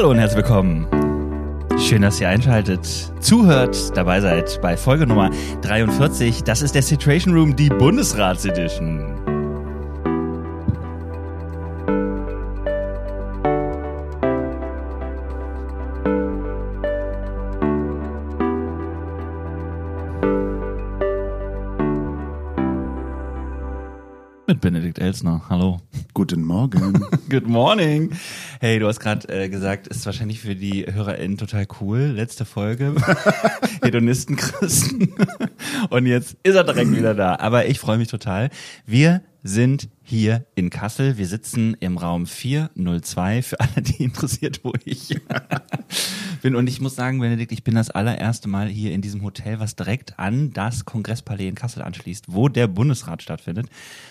[0.00, 0.86] Hallo und herzlich willkommen.
[1.78, 2.86] Schön, dass ihr einschaltet,
[3.20, 5.28] zuhört, dabei seid bei Folge Nummer
[5.60, 6.42] 43.
[6.42, 9.14] Das ist der Situation Room, die Bundesratsedition.
[24.46, 25.42] Mit Benedikt Elsner.
[25.50, 25.78] Hallo.
[26.12, 27.06] Guten Morgen.
[27.30, 28.10] Good morning.
[28.58, 32.00] Hey, du hast gerade äh, gesagt, ist wahrscheinlich für die HörerInnen total cool.
[32.00, 32.96] Letzte Folge.
[33.82, 35.14] Hedonisten Christen.
[35.88, 37.36] Und jetzt ist er direkt wieder da.
[37.36, 38.50] Aber ich freue mich total.
[38.86, 41.16] Wir sind hier in Kassel.
[41.16, 45.16] Wir sitzen im Raum 402 für alle, die interessiert, wo ich
[46.42, 46.56] bin.
[46.56, 49.76] Und ich muss sagen, Benedikt, ich bin das allererste Mal hier in diesem Hotel, was
[49.76, 53.68] direkt an das Kongresspalais in Kassel anschließt, wo der Bundesrat stattfindet.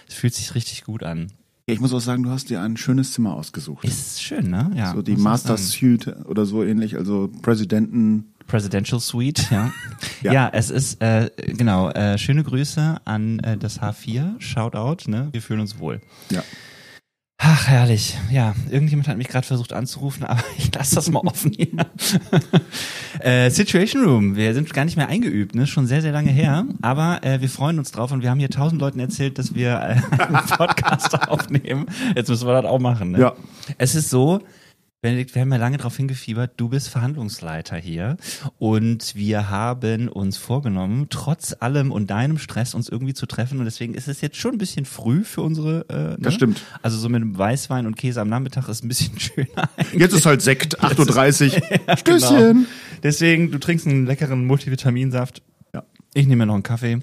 [0.07, 1.27] Es fühlt sich richtig gut an.
[1.73, 3.85] Ich muss auch sagen, du hast dir ein schönes Zimmer ausgesucht.
[3.85, 4.71] Ist schön, ne?
[4.75, 4.93] Ja.
[4.93, 5.57] so die Master.
[5.57, 8.33] Suite oder so ähnlich, also Präsidenten.
[8.47, 9.71] Presidential Suite, ja.
[10.23, 10.33] ja.
[10.33, 10.49] Ja.
[10.51, 15.29] es ist, äh, genau, äh, schöne Grüße an äh, das H4, Shoutout, ne?
[15.31, 16.01] Wir fühlen uns wohl.
[16.31, 16.43] Ja.
[17.41, 18.17] Ach, herrlich.
[18.29, 21.69] Ja, irgendjemand hat mich gerade versucht anzurufen, aber ich lasse das mal offen hier.
[23.19, 25.65] äh, Situation Room, wir sind gar nicht mehr eingeübt, ne?
[25.65, 26.65] Schon sehr, sehr lange her.
[26.81, 29.71] Aber äh, wir freuen uns drauf und wir haben hier tausend Leuten erzählt, dass wir
[29.71, 31.85] äh, einen Podcast aufnehmen.
[32.13, 33.19] Jetzt müssen wir das auch machen, ne?
[33.19, 33.33] Ja.
[33.77, 34.41] Es ist so,
[35.01, 38.17] Benedikt, wir haben ja lange darauf hingefiebert, du bist Verhandlungsleiter hier
[38.57, 43.65] und wir haben uns vorgenommen, trotz allem und deinem Stress uns irgendwie zu treffen und
[43.65, 45.85] deswegen ist es jetzt schon ein bisschen früh für unsere.
[45.87, 46.17] Äh, ne?
[46.19, 46.61] Das stimmt.
[46.81, 49.69] Also so mit einem Weißwein und Käse am Nachmittag ist ein bisschen schöner.
[49.93, 51.79] Jetzt ist halt Sekt, 8.30 Uhr.
[51.87, 52.37] Ja, Stößchen.
[52.37, 52.67] genau.
[53.01, 55.41] Deswegen, du trinkst einen leckeren Multivitaminsaft.
[55.73, 55.85] Ja.
[56.13, 56.99] Ich nehme mir noch einen Kaffee.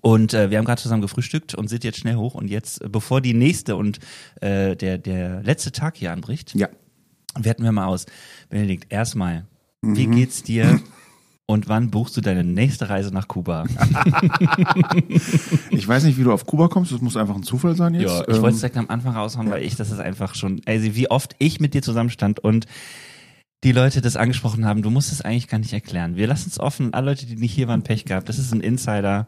[0.00, 2.34] Und äh, wir haben gerade zusammen gefrühstückt und sind jetzt schnell hoch.
[2.34, 4.00] Und jetzt, äh, bevor die nächste und
[4.40, 6.68] äh, der, der letzte Tag hier anbricht, Ja.
[7.38, 8.06] Werten wir mal aus.
[8.48, 9.44] Benedikt, erstmal,
[9.82, 10.12] wie Mhm.
[10.12, 10.80] geht's dir
[11.46, 13.64] und wann buchst du deine nächste Reise nach Kuba?
[15.70, 18.04] Ich weiß nicht, wie du auf Kuba kommst, das muss einfach ein Zufall sein jetzt.
[18.10, 20.60] Ja, ich Ähm, wollte es direkt am Anfang raushauen, weil ich, das ist einfach schon,
[20.66, 22.66] also wie oft ich mit dir zusammenstand und
[23.64, 26.16] die Leute das angesprochen haben, du musst es eigentlich gar nicht erklären.
[26.16, 28.28] Wir lassen es offen alle Leute, die nicht hier waren, Pech gehabt.
[28.28, 29.26] Das ist ein Insider.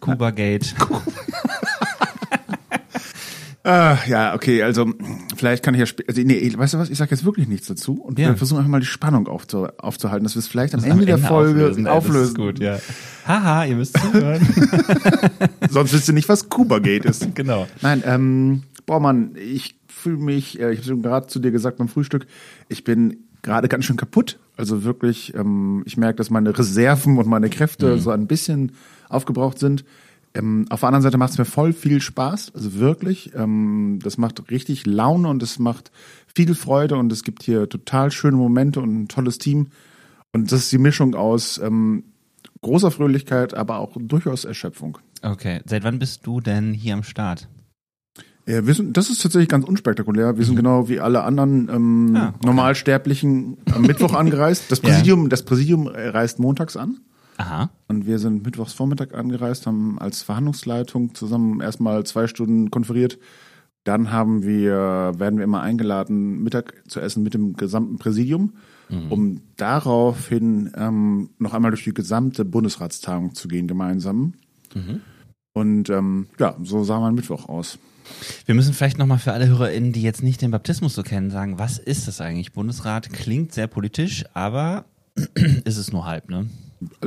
[0.00, 0.74] Kuba Gate.
[3.64, 4.90] Ah, ja, okay, also
[5.36, 7.66] vielleicht kann ich ja später, also, nee, weißt du was, ich sag jetzt wirklich nichts
[7.66, 8.28] dazu und Ja.
[8.28, 11.06] wir versuchen einfach mal die Spannung aufzu aufzuhalten, dass wir es vielleicht am Ende am
[11.06, 11.86] der Folge auflösen.
[11.86, 12.14] auflösen.
[12.16, 12.78] Ey, das ist gut, ja.
[13.26, 14.40] Haha, ihr müsst zuhören.
[15.70, 17.26] Sonst wisst ihr nicht, was Kuba Gate ist.
[17.34, 17.66] genau.
[17.82, 21.78] Nein, ähm, boah Mann, ich fühle mich, äh, ich habe schon gerade zu dir gesagt
[21.78, 22.26] beim Frühstück,
[22.68, 24.38] ich bin gerade ganz schön kaputt.
[24.56, 28.72] Also wirklich, ähm, ich merke, dass meine Reserven und meine Kräfte so ein bisschen
[29.08, 29.84] aufgebraucht sind.
[30.34, 33.32] Ähm, auf der anderen Seite macht es mir voll viel Spaß, also wirklich.
[33.34, 35.90] Ähm, das macht richtig Laune und es macht
[36.34, 39.68] viel Freude und es gibt hier total schöne Momente und ein tolles Team.
[40.32, 42.04] Und das ist die Mischung aus ähm,
[42.60, 44.98] großer Fröhlichkeit, aber auch durchaus Erschöpfung.
[45.22, 47.48] Okay, seit wann bist du denn hier am Start?
[48.46, 50.38] Ja, wir sind, das ist tatsächlich ganz unspektakulär.
[50.38, 52.46] Wir sind genau wie alle anderen ähm, Ah, okay.
[52.46, 54.70] Normalsterblichen am Mittwoch angereist.
[54.70, 54.88] Das Ja.
[54.88, 57.00] Präsidium, das Präsidium reist montags an.
[57.38, 57.70] Aha.
[57.86, 63.18] Und wir sind mittwochs Vormittag angereist, haben als Verhandlungsleitung zusammen erstmal zwei Stunden konferiert.
[63.84, 68.54] Dann haben wir, werden wir immer eingeladen, Mittag zu essen mit dem gesamten Präsidium,
[69.08, 74.34] um daraufhin ähm, noch einmal durch die gesamte Bundesratstagung zu gehen gemeinsam.
[75.54, 77.78] Und ähm, ja, so sah mein Mittwoch aus.
[78.46, 81.58] Wir müssen vielleicht nochmal für alle HörerInnen, die jetzt nicht den Baptismus so kennen, sagen,
[81.58, 82.52] was ist das eigentlich?
[82.52, 84.86] Bundesrat klingt sehr politisch, aber
[85.64, 86.46] ist es nur halb, ne?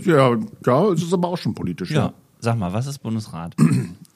[0.03, 1.91] Ja, ja, es ist aber auch schon politisch.
[1.91, 2.13] Ja.
[2.39, 3.55] Sag mal, was ist Bundesrat?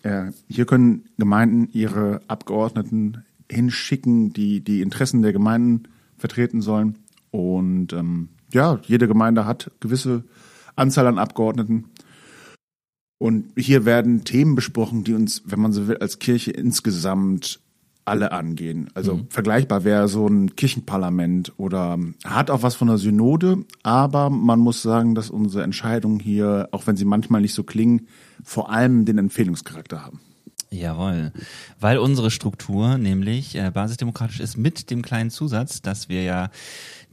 [0.04, 6.98] Ja, hier können Gemeinden ihre Abgeordneten hinschicken, die die Interessen der Gemeinden vertreten sollen.
[7.32, 10.24] Und ähm, ja, jede Gemeinde hat gewisse
[10.76, 11.86] Anzahl an Abgeordneten.
[13.18, 17.62] Und hier werden Themen besprochen, die uns, wenn man so will, als Kirche insgesamt
[18.06, 18.90] alle angehen.
[18.94, 24.60] Also vergleichbar wäre so ein Kirchenparlament oder hat auch was von der Synode, aber man
[24.60, 28.08] muss sagen, dass unsere Entscheidungen hier, auch wenn sie manchmal nicht so klingen,
[28.44, 30.22] vor allem den Empfehlungscharakter haben.
[30.70, 31.32] Jawohl.
[31.80, 36.50] Weil unsere Struktur nämlich äh, basisdemokratisch ist mit dem kleinen Zusatz, dass wir ja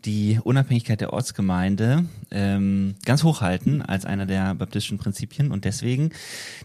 [0.04, 5.52] die Unabhängigkeit der Ortsgemeinde ähm, ganz hochhalten als einer der baptistischen Prinzipien.
[5.52, 6.10] Und deswegen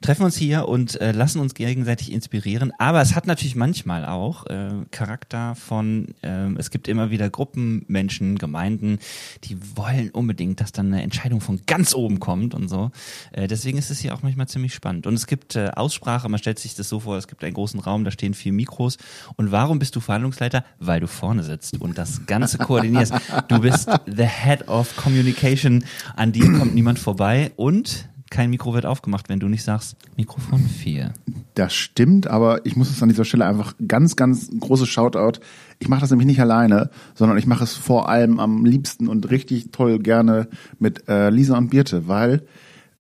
[0.02, 2.72] treffen wir uns hier und äh, lassen uns gegenseitig inspirieren.
[2.80, 7.86] Aber es hat natürlich manchmal auch äh, Charakter von, äh, es gibt immer wieder Gruppen,
[7.88, 9.00] Menschen, Gemeinden,
[9.44, 12.92] die wollen unbedingt, dass dann eine Entscheidung von ganz oben kommt und so.
[13.32, 15.06] Äh, deswegen ist es hier auch manchmal ziemlich spannend.
[15.08, 17.80] Und es gibt äh, Aussprache, man stellt sich das so vor, es gibt einen großen
[17.80, 18.98] Raum, da stehen vier Mikros.
[19.36, 20.64] Und warum bist du Verhandlungsleiter?
[20.80, 23.14] Weil du vorne sitzt und das Ganze koordinierst.
[23.48, 25.84] Du bist the head of communication.
[26.16, 30.60] An dir kommt niemand vorbei und kein Mikro wird aufgemacht, wenn du nicht sagst, Mikrofon
[30.60, 31.14] 4.
[31.56, 35.40] Das stimmt, aber ich muss es an dieser Stelle einfach ganz, ganz großes Shoutout.
[35.80, 39.30] Ich mache das nämlich nicht alleine, sondern ich mache es vor allem am liebsten und
[39.30, 42.44] richtig toll gerne mit äh, Lisa und Birte, weil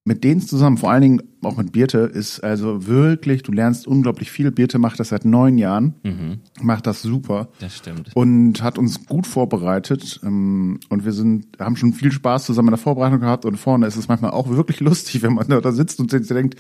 [0.07, 4.31] mit denen zusammen, vor allen Dingen auch mit Birte, ist also wirklich, du lernst unglaublich
[4.31, 4.51] viel.
[4.51, 6.39] Birte macht das seit neun Jahren, mhm.
[6.61, 7.49] macht das super.
[7.59, 8.11] Das stimmt.
[8.15, 10.21] Und hat uns gut vorbereitet.
[10.23, 13.43] Ähm, und wir sind, haben schon viel Spaß zusammen in der Vorbereitung gehabt.
[13.43, 16.55] Und vorne ist es manchmal auch wirklich lustig, wenn man da sitzt und sich denkt,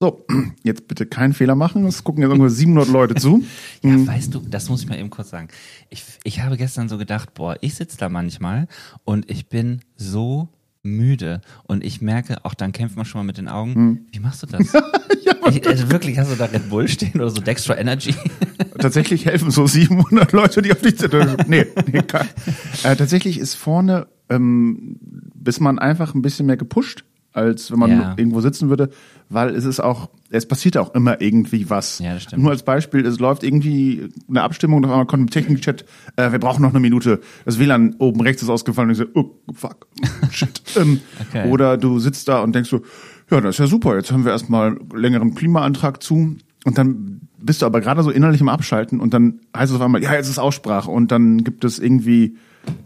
[0.00, 0.26] so,
[0.64, 1.86] jetzt bitte keinen Fehler machen.
[1.86, 3.44] Es gucken jetzt ungefähr 700 Leute zu.
[3.82, 4.08] ja, mhm.
[4.08, 5.46] weißt du, das muss ich mal eben kurz sagen.
[5.88, 8.66] Ich, ich habe gestern so gedacht, boah, ich sitze da manchmal
[9.04, 10.48] und ich bin so
[10.82, 13.74] müde und ich merke, auch dann kämpft man schon mal mit den Augen.
[13.74, 14.06] Hm.
[14.10, 14.72] Wie machst du das?
[15.24, 18.14] ja, ich, also wirklich, hast du da Red Bull stehen oder so Dextra Energy?
[18.78, 21.14] tatsächlich helfen so 700 Leute, die auf dich sind.
[21.48, 22.28] Nee, nee kann.
[22.84, 24.96] Äh, tatsächlich ist vorne, ähm,
[25.34, 28.14] bis man einfach ein bisschen mehr gepusht als wenn man ja.
[28.16, 28.90] irgendwo sitzen würde,
[29.28, 31.98] weil es ist auch, es passiert auch immer irgendwie was.
[31.98, 32.42] Ja, das stimmt.
[32.42, 35.84] Nur als Beispiel, es läuft irgendwie eine Abstimmung, da kommt im Technik-Chat,
[36.16, 39.20] äh, wir brauchen noch eine Minute, das WLAN oben rechts ist ausgefallen und ich so,
[39.20, 39.86] oh, fuck,
[40.30, 40.62] shit.
[40.76, 41.48] ähm, okay.
[41.48, 42.82] Oder du sitzt da und denkst so,
[43.30, 47.62] ja, das ist ja super, jetzt haben wir erstmal längeren Klimaantrag zu und dann bist
[47.62, 50.28] du aber gerade so innerlich im Abschalten und dann heißt es auf einmal, ja, jetzt
[50.28, 52.36] ist Aussprache und dann gibt es irgendwie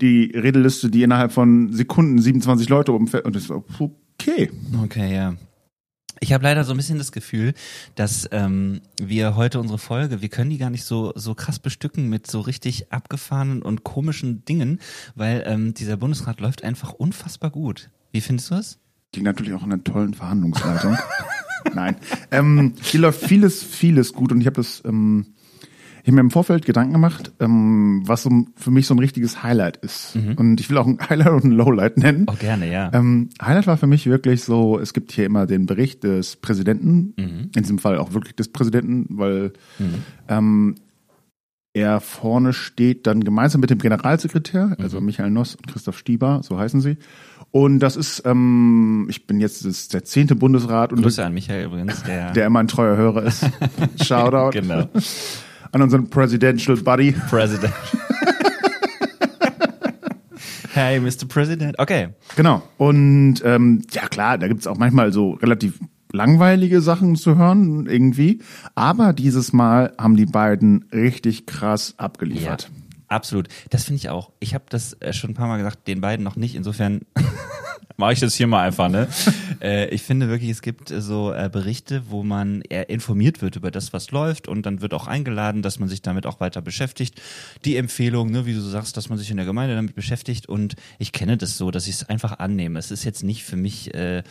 [0.00, 3.64] die Redeliste, die innerhalb von Sekunden 27 Leute umfällt und ich so,
[4.21, 4.51] okay.
[4.85, 5.37] Okay, ja.
[6.21, 7.53] Ich habe leider so ein bisschen das Gefühl,
[7.95, 12.09] dass ähm, wir heute unsere Folge, wir können die gar nicht so so krass bestücken
[12.09, 14.81] mit so richtig abgefahrenen und komischen Dingen,
[15.15, 17.91] weil ähm, dieser Bundesrat läuft einfach unfassbar gut.
[18.13, 18.79] Wie findest du es?
[19.15, 20.97] Die natürlich auch in einer tollen Verhandlungsleitung.
[21.75, 21.97] Nein,
[22.31, 25.35] ähm, hier läuft vieles, vieles gut und ich habe das ähm,
[26.06, 29.43] ich habe mir im Vorfeld Gedanken gemacht, ähm, was so für mich so ein richtiges
[29.43, 30.14] Highlight ist.
[30.14, 30.35] Mhm.
[30.35, 32.26] Und ich will auch ein Highlight und ein Lowlight nennen.
[32.29, 32.93] Oh, gerne, ja.
[32.94, 37.12] Ähm, Highlight war für mich wirklich so, es gibt hier immer den Bericht des Präsidenten,
[37.17, 37.50] mhm.
[37.56, 39.94] in diesem Fall auch wirklich des Präsidenten, weil mhm.
[40.29, 40.75] ähm,
[41.75, 45.06] er vorne steht dann gemeinsam mit dem Generalsekretär, also mhm.
[45.06, 46.99] Michael Noss und Christoph Stieber, so heißen sie.
[47.50, 50.93] Und das ist, ähm, ich bin jetzt das der zehnte Bundesrat.
[50.93, 53.44] Und Grüße an Michael übrigens, der, der immer ein treuer Hörer ist.
[54.05, 54.50] Shoutout.
[54.56, 54.88] genau
[55.73, 57.13] an unseren Presidential Buddy.
[57.13, 57.73] President.
[60.73, 61.27] hey, Mr.
[61.29, 61.79] President.
[61.79, 62.09] Okay.
[62.37, 62.63] Genau.
[62.77, 65.79] Und ähm, ja klar, da gibt's auch manchmal so relativ
[66.13, 68.41] langweilige Sachen zu hören, irgendwie.
[68.75, 72.71] Aber dieses Mal haben die beiden richtig krass abgeliefert.
[72.73, 73.49] Ja, absolut.
[73.71, 74.33] Das finde ich auch.
[74.41, 76.55] Ich habe das äh, schon ein paar Mal gesagt, den beiden noch nicht.
[76.55, 77.03] Insofern
[77.96, 79.08] mache ich das hier mal einfach, ne?
[79.60, 83.93] äh, ich finde wirklich, es gibt so äh, Berichte, wo man informiert wird über das,
[83.93, 87.20] was läuft und dann wird auch eingeladen, dass man sich damit auch weiter beschäftigt.
[87.64, 90.76] Die Empfehlung, ne, wie du sagst, dass man sich in der Gemeinde damit beschäftigt und
[90.98, 92.78] ich kenne das so, dass ich es einfach annehme.
[92.78, 94.22] Es ist jetzt nicht für mich äh,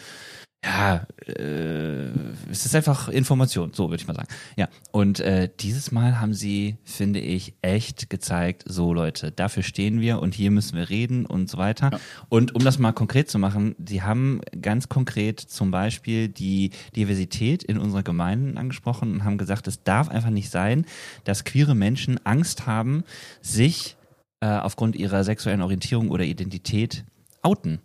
[0.65, 2.09] ja, äh,
[2.49, 4.27] es ist einfach Information, so würde ich mal sagen.
[4.55, 10.01] Ja, und äh, dieses Mal haben sie, finde ich, echt gezeigt, so Leute, dafür stehen
[10.01, 11.91] wir und hier müssen wir reden und so weiter.
[11.93, 11.99] Ja.
[12.29, 17.63] Und um das mal konkret zu machen, sie haben ganz konkret zum Beispiel die Diversität
[17.63, 20.85] in unserer Gemeinden angesprochen und haben gesagt, es darf einfach nicht sein,
[21.25, 23.03] dass queere Menschen Angst haben,
[23.39, 23.97] sich
[24.39, 27.05] äh, aufgrund ihrer sexuellen Orientierung oder Identität
[27.43, 27.79] outen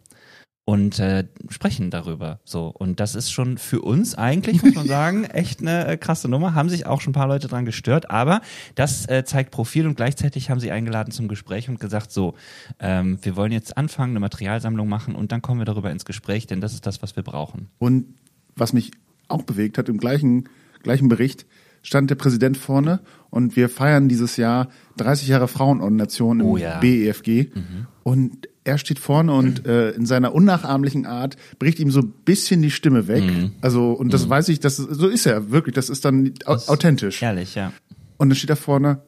[0.64, 2.40] und äh, sprechen darüber.
[2.44, 6.28] So und das ist schon für uns eigentlich muss man sagen echt eine äh, krasse
[6.28, 6.54] Nummer.
[6.54, 8.40] Haben sich auch schon ein paar Leute dran gestört, aber
[8.74, 12.34] das äh, zeigt Profil und gleichzeitig haben sie eingeladen zum Gespräch und gesagt so,
[12.78, 16.46] ähm, wir wollen jetzt anfangen, eine Materialsammlung machen und dann kommen wir darüber ins Gespräch,
[16.46, 17.68] denn das ist das, was wir brauchen.
[17.78, 18.14] Und
[18.54, 18.92] was mich
[19.28, 20.48] auch bewegt hat im gleichen
[20.82, 21.46] gleichen Bericht
[21.82, 23.00] stand der Präsident vorne
[23.30, 26.78] und wir feiern dieses Jahr 30 Jahre Frauenordination im oh ja.
[26.78, 27.86] BEFG mhm.
[28.02, 32.60] und er steht vorne und äh, in seiner unnachahmlichen Art bricht ihm so ein bisschen
[32.62, 33.24] die Stimme weg.
[33.24, 33.52] Mhm.
[33.60, 34.30] Also, und das mhm.
[34.30, 37.22] weiß ich, das, so ist er wirklich, das ist dann das authentisch.
[37.22, 37.72] Ehrlich, ja.
[38.18, 39.02] Und dann steht er vorne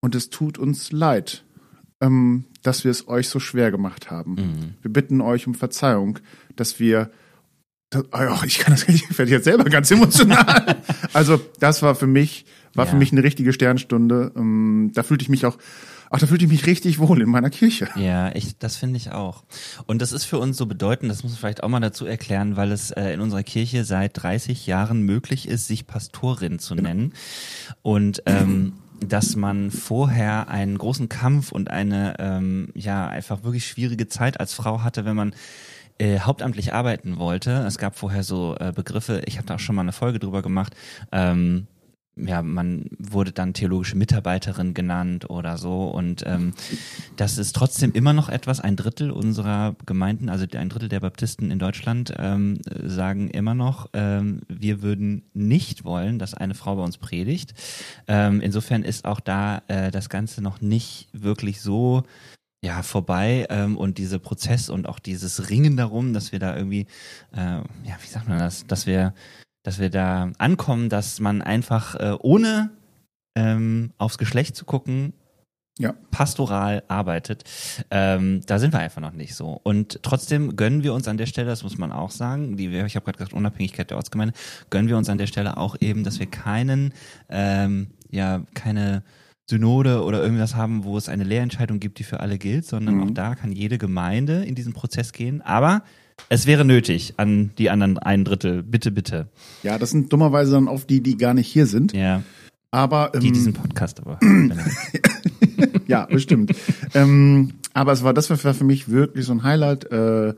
[0.00, 1.44] und es tut uns leid,
[2.00, 4.34] ähm, dass wir es euch so schwer gemacht haben.
[4.34, 4.74] Mhm.
[4.82, 6.18] Wir bitten euch um Verzeihung,
[6.56, 7.10] dass wir
[7.88, 10.76] das, oh, ich kann das ich werde jetzt selber ganz emotional.
[11.12, 12.90] also, das war für mich, war ja.
[12.90, 14.30] für mich eine richtige Sternstunde.
[14.36, 15.58] Ähm, da fühlte ich mich auch
[16.10, 17.88] ach, da fühlte ich mich richtig wohl in meiner Kirche.
[17.94, 19.44] Ja, ich, das finde ich auch.
[19.86, 22.56] Und das ist für uns so bedeutend, das muss man vielleicht auch mal dazu erklären,
[22.56, 27.14] weil es äh, in unserer Kirche seit 30 Jahren möglich ist, sich Pastorin zu nennen.
[27.82, 34.08] Und ähm, dass man vorher einen großen Kampf und eine ähm, ja einfach wirklich schwierige
[34.08, 35.34] Zeit als Frau hatte, wenn man
[35.98, 37.50] äh, hauptamtlich arbeiten wollte.
[37.66, 40.42] Es gab vorher so äh, Begriffe, ich habe da auch schon mal eine Folge drüber
[40.42, 40.74] gemacht.
[41.12, 41.66] Ähm,
[42.26, 45.84] ja, man wurde dann theologische Mitarbeiterin genannt oder so.
[45.84, 46.54] Und ähm,
[47.16, 48.60] das ist trotzdem immer noch etwas.
[48.60, 53.88] Ein Drittel unserer Gemeinden, also ein Drittel der Baptisten in Deutschland, ähm, sagen immer noch,
[53.92, 57.54] ähm, wir würden nicht wollen, dass eine Frau bei uns predigt.
[58.08, 62.04] Ähm, insofern ist auch da äh, das Ganze noch nicht wirklich so
[62.62, 66.86] ja, vorbei ähm, und dieser Prozess und auch dieses Ringen darum, dass wir da irgendwie,
[67.32, 69.14] äh, ja, wie sagt man das, dass wir
[69.70, 72.70] dass wir da ankommen, dass man einfach äh, ohne
[73.36, 75.12] ähm, aufs Geschlecht zu gucken,
[75.78, 75.94] Ja.
[76.10, 77.44] pastoral arbeitet.
[77.92, 79.60] Ähm, da sind wir einfach noch nicht so.
[79.62, 82.96] Und trotzdem gönnen wir uns an der Stelle, das muss man auch sagen, die, ich
[82.96, 84.34] habe gerade gesagt, Unabhängigkeit der Ortsgemeinde,
[84.70, 86.92] gönnen wir uns an der Stelle auch eben, dass wir keinen,
[87.28, 89.04] ähm, ja, keine
[89.48, 93.02] Synode oder irgendwas haben, wo es eine Lehrentscheidung gibt, die für alle gilt, sondern Mhm.
[93.04, 95.42] auch da kann jede Gemeinde in diesen Prozess gehen.
[95.42, 95.82] Aber
[96.28, 98.62] es wäre nötig an die anderen ein Drittel.
[98.62, 99.28] Bitte, bitte.
[99.62, 101.92] Ja, das sind dummerweise dann oft die, die gar nicht hier sind.
[101.92, 102.22] Ja,
[102.70, 104.18] Aber ähm, die diesen Podcast aber.
[105.86, 106.52] ja, bestimmt.
[106.94, 110.34] ähm, aber es war das war für mich wirklich so ein Highlight äh, äh,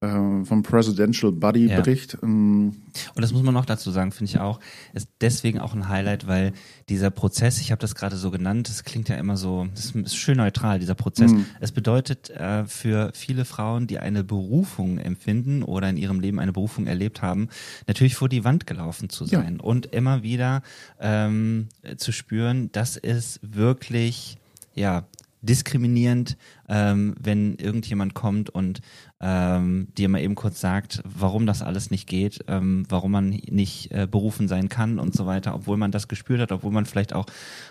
[0.00, 1.80] vom Presidential Buddy Ja.
[1.80, 2.18] Bericht.
[2.22, 2.76] Ähm,
[3.14, 4.60] Und das muss man noch dazu sagen, finde ich auch,
[4.92, 6.52] ist deswegen auch ein Highlight, weil
[6.88, 10.16] dieser Prozess, ich habe das gerade so genannt, das klingt ja immer so, das ist
[10.16, 11.32] schön neutral, dieser Prozess.
[11.60, 16.52] Es bedeutet äh, für viele Frauen, die eine Berufung empfinden oder in ihrem Leben eine
[16.52, 17.48] Berufung erlebt haben,
[17.86, 19.40] natürlich vor die Wand gelaufen zu Ja.
[19.40, 20.62] sein und immer wieder
[21.00, 24.36] ähm, zu spüren, das ist wirklich,
[24.74, 25.04] ja,
[25.42, 26.36] diskriminierend,
[26.68, 28.80] ähm, wenn irgendjemand kommt und
[29.20, 33.90] ähm, dir mal eben kurz sagt, warum das alles nicht geht, ähm, warum man nicht
[33.90, 37.14] äh, berufen sein kann und so weiter, obwohl man das gespürt hat, obwohl man vielleicht
[37.14, 37.26] auch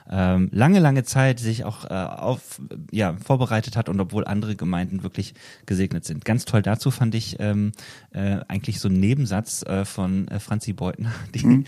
[0.10, 2.60] ähm, lange, lange Zeit sich auch äh, auf
[2.92, 5.36] ja vorbereitet hat und obwohl andere Gemeinden wirklich
[5.68, 6.26] gesegnet sind.
[6.26, 7.74] Ganz toll dazu fand ich ähm,
[8.12, 11.66] äh, eigentlich so einen Nebensatz äh, von äh, Franzi Beutner, die,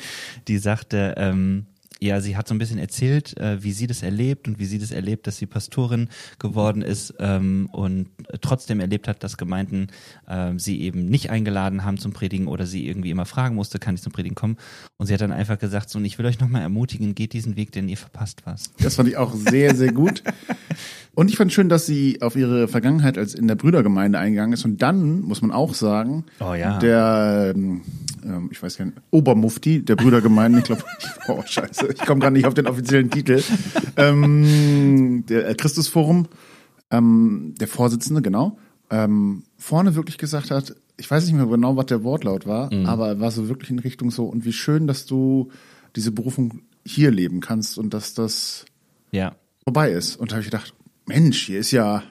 [0.47, 1.67] die sagte, ähm,
[1.99, 4.79] ja, sie hat so ein bisschen erzählt, äh, wie sie das erlebt und wie sie
[4.79, 8.09] das erlebt, dass sie Pastorin geworden ist ähm, und
[8.41, 9.87] trotzdem erlebt hat, dass Gemeinden
[10.27, 13.95] ähm, sie eben nicht eingeladen haben zum Predigen oder sie irgendwie immer fragen musste, kann
[13.95, 14.57] ich zum Predigen kommen?
[14.97, 17.55] Und sie hat dann einfach gesagt, so, und ich will euch nochmal ermutigen, geht diesen
[17.55, 18.71] Weg, denn ihr verpasst was.
[18.79, 20.23] das fand ich auch sehr, sehr gut.
[21.15, 24.65] Und ich fand schön, dass sie auf ihre Vergangenheit als in der Brüdergemeinde eingegangen ist.
[24.65, 26.77] Und dann muss man auch sagen, Oh ja.
[26.77, 27.81] der, ähm,
[28.27, 30.83] ähm, ich weiß gar nicht, Obermufti der Brüdergemeinde, ich glaube,
[31.29, 33.41] oh scheiße, ich komme gerade nicht auf den offiziellen Titel,
[33.95, 36.27] ähm, der äh, Christusforum,
[36.91, 38.57] ähm, der Vorsitzende, genau,
[38.89, 43.07] ähm, vorne wirklich gesagt hat, ich weiß nicht mehr genau, was der Wortlaut war, aber
[43.09, 45.49] er war so wirklich in Richtung so, und wie schön, dass du
[45.95, 48.65] diese Berufung hier leben kannst und dass das
[49.11, 49.35] Ja.
[49.63, 50.15] vorbei ist.
[50.15, 50.73] Und da habe ich gedacht,
[51.05, 52.01] Mensch, hier ist ja,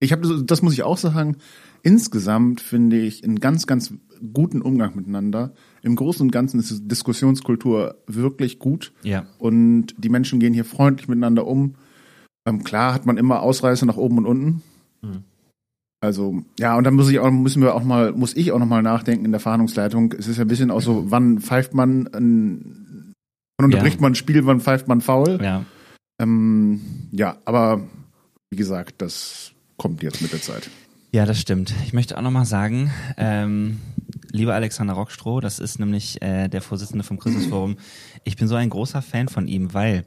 [0.00, 1.36] ich habe, das muss ich auch sagen,
[1.82, 3.92] insgesamt finde ich einen ganz, ganz
[4.32, 5.52] guten Umgang miteinander.
[5.82, 8.92] Im Großen und Ganzen ist die Diskussionskultur wirklich gut.
[9.02, 9.26] Ja.
[9.38, 11.74] Und die Menschen gehen hier freundlich miteinander um.
[12.46, 14.62] Ähm, klar hat man immer Ausreißer nach oben und unten.
[16.00, 18.66] Also, ja, und dann muss ich auch, müssen wir auch mal, muss ich auch noch
[18.66, 20.12] mal nachdenken in der Verhandlungsleitung.
[20.12, 23.12] Es ist ja ein bisschen auch so, wann pfeift man ein,
[23.58, 24.02] wann unterbricht Ja.
[24.02, 25.38] man ein Spiel, wann pfeift man faul?
[25.42, 25.64] Ja.
[26.20, 26.80] Ähm,
[27.12, 27.82] ja, aber
[28.50, 30.70] wie gesagt, das kommt jetzt mit der Zeit.
[31.12, 31.72] Ja, das stimmt.
[31.84, 33.80] Ich möchte auch nochmal sagen, ähm,
[34.32, 37.76] lieber Alexander Rockstroh, das ist nämlich äh, der Vorsitzende vom Christusforum,
[38.24, 40.04] ich bin so ein großer Fan von ihm, weil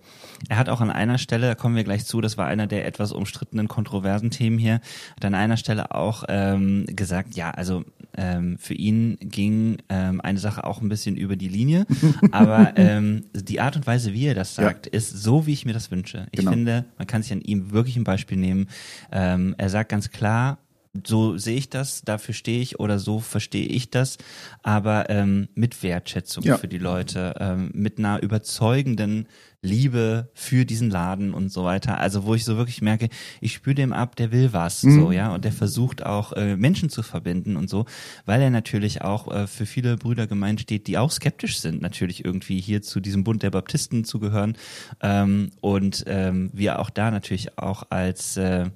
[0.50, 2.86] er hat auch an einer Stelle, da kommen wir gleich zu, das war einer der
[2.86, 4.82] etwas umstrittenen, kontroversen Themen hier,
[5.16, 7.86] hat an einer Stelle auch ähm, gesagt, ja, also
[8.18, 11.86] ähm, für ihn ging ähm, eine Sache auch ein bisschen über die Linie,
[12.32, 14.64] aber ähm, die Art und Weise, wie er das Ja.
[14.66, 16.28] sagt, ist so, wie ich mir das wünsche.
[16.32, 16.52] Ich Genau.
[16.52, 18.68] finde, man kann sich an ihm wirklich ein Beispiel nehmen.
[19.12, 20.58] Ähm, er sagt ganz klar,
[21.06, 24.18] so sehe ich das, dafür stehe ich oder so verstehe ich das,
[24.64, 26.58] aber ähm, mit Wertschätzung Ja.
[26.58, 29.28] für die Leute, ähm, mit einer überzeugenden
[29.62, 32.00] Liebe für diesen Laden und so weiter.
[32.00, 33.10] Also wo ich so wirklich merke,
[33.42, 34.96] ich spüre dem ab, der will was, Mhm.
[35.00, 37.86] so ja, und der versucht auch äh, Menschen zu verbinden und so,
[38.26, 42.60] weil er natürlich auch äh, für viele Brüdergemeinden steht, die auch skeptisch sind, natürlich irgendwie
[42.62, 44.58] hier zu diesem Bund der Baptisten zu gehören
[45.02, 48.70] ähm, und ähm, wir auch da natürlich auch als äh,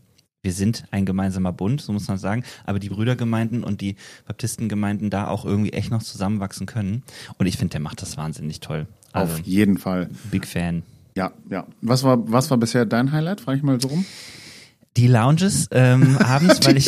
[0.44, 3.96] wir sind ein gemeinsamer Bund, so muss man sagen, aber die Brüdergemeinden und die
[4.28, 7.04] Baptistengemeinden da auch irgendwie echt noch zusammenwachsen können.
[7.38, 8.86] Und ich finde, der macht das wahnsinnig toll.
[9.14, 10.10] Also, Auf jeden Fall.
[10.32, 10.84] Big Fan.
[11.16, 11.66] Ja, ja.
[11.82, 13.42] Was war, was war bisher dein Highlight?
[13.42, 14.06] Frage ich mal so rum.
[14.98, 16.88] Die Lounges ähm, abends, weil ich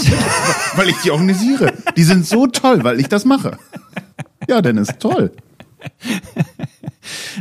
[0.75, 1.73] weil ich die organisiere.
[1.95, 3.57] Die sind so toll, weil ich das mache.
[4.49, 5.31] Ja, Dennis, toll.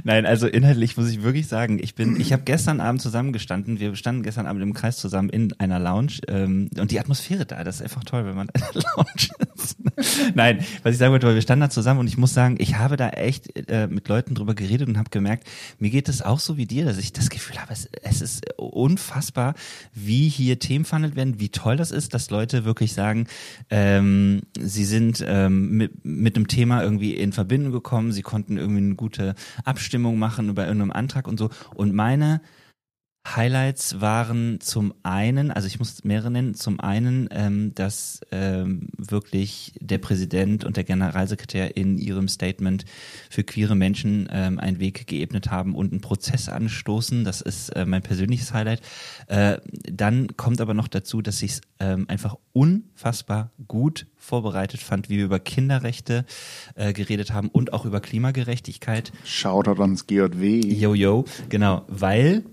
[0.04, 3.80] Nein, also inhaltlich muss ich wirklich sagen, ich bin, ich habe gestern Abend zusammengestanden.
[3.80, 7.64] Wir standen gestern Abend im Kreis zusammen in einer Lounge ähm, und die Atmosphäre da,
[7.64, 9.43] das ist einfach toll, wenn man in einer Lounge ist.
[10.34, 12.96] Nein, was ich sagen wollte, wir standen da zusammen und ich muss sagen, ich habe
[12.96, 16.56] da echt äh, mit Leuten drüber geredet und habe gemerkt, mir geht es auch so
[16.56, 19.54] wie dir, dass ich das Gefühl habe, es, es ist unfassbar,
[19.92, 23.26] wie hier Themen verhandelt werden, wie toll das ist, dass Leute wirklich sagen,
[23.70, 28.82] ähm, sie sind ähm, mit, mit einem Thema irgendwie in Verbindung gekommen, sie konnten irgendwie
[28.82, 31.50] eine gute Abstimmung machen über irgendeinen Antrag und so.
[31.74, 32.40] Und meine
[33.26, 39.72] Highlights waren zum einen, also ich muss mehrere nennen, zum einen, ähm, dass ähm, wirklich
[39.80, 42.84] der Präsident und der Generalsekretär in ihrem Statement
[43.30, 47.24] für queere Menschen ähm, einen Weg geebnet haben und einen Prozess anstoßen.
[47.24, 48.82] Das ist äh, mein persönliches Highlight.
[49.28, 49.58] Äh,
[49.90, 55.16] dann kommt aber noch dazu, dass ich es ähm, einfach unfassbar gut vorbereitet fand, wie
[55.16, 56.24] wir über Kinderrechte
[56.74, 59.12] äh, geredet haben und auch über Klimagerechtigkeit.
[59.24, 60.60] Shoutout ans GJW.
[60.60, 62.44] Yo, genau, weil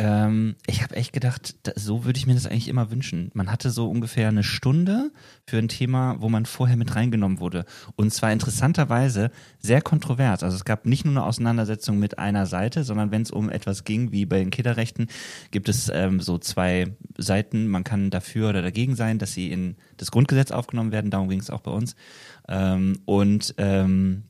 [0.00, 3.30] ähm, ich habe echt gedacht, da, so würde ich mir das eigentlich immer wünschen.
[3.34, 5.12] Man hatte so ungefähr eine Stunde
[5.46, 7.66] für ein Thema, wo man vorher mit reingenommen wurde.
[7.96, 10.42] Und zwar interessanterweise sehr kontrovers.
[10.42, 13.84] Also es gab nicht nur eine Auseinandersetzung mit einer Seite, sondern wenn es um etwas
[13.84, 15.08] ging, wie bei den Kinderrechten,
[15.50, 17.68] gibt es ähm, so zwei Seiten.
[17.68, 21.10] Man kann dafür oder dagegen sein, dass sie in das Grundgesetz aufgenommen werden.
[21.10, 21.94] Darum ging es auch bei uns.
[22.48, 24.22] Ähm, und ähm,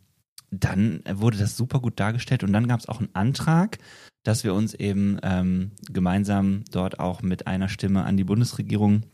[0.51, 3.79] dann wurde das super gut dargestellt und dann gab es auch einen Antrag,
[4.23, 9.05] dass wir uns eben ähm, gemeinsam dort auch mit einer Stimme an die Bundesregierung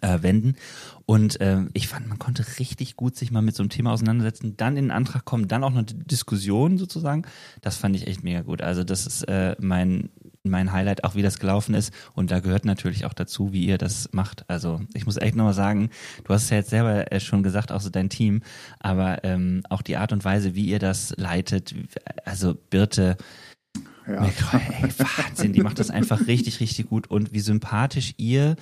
[0.00, 0.56] äh, wenden.
[1.04, 4.56] Und äh, ich fand, man konnte richtig gut sich mal mit so einem Thema auseinandersetzen,
[4.56, 7.22] dann in den Antrag kommen, dann auch eine Diskussion sozusagen.
[7.60, 8.62] Das fand ich echt mega gut.
[8.62, 10.10] Also das ist äh, mein
[10.48, 11.92] mein Highlight, auch wie das gelaufen ist.
[12.14, 14.48] Und da gehört natürlich auch dazu, wie ihr das macht.
[14.48, 15.90] Also ich muss echt nochmal sagen,
[16.24, 18.42] du hast es ja jetzt selber äh, schon gesagt, auch so dein Team,
[18.78, 21.74] aber ähm, auch die Art und Weise, wie ihr das leitet,
[22.24, 23.16] also Birte,
[24.06, 24.24] Ja.
[24.24, 24.32] Ey,
[24.98, 27.08] Wahnsinn, die macht das einfach richtig, richtig gut.
[27.08, 28.56] Und wie sympathisch ihr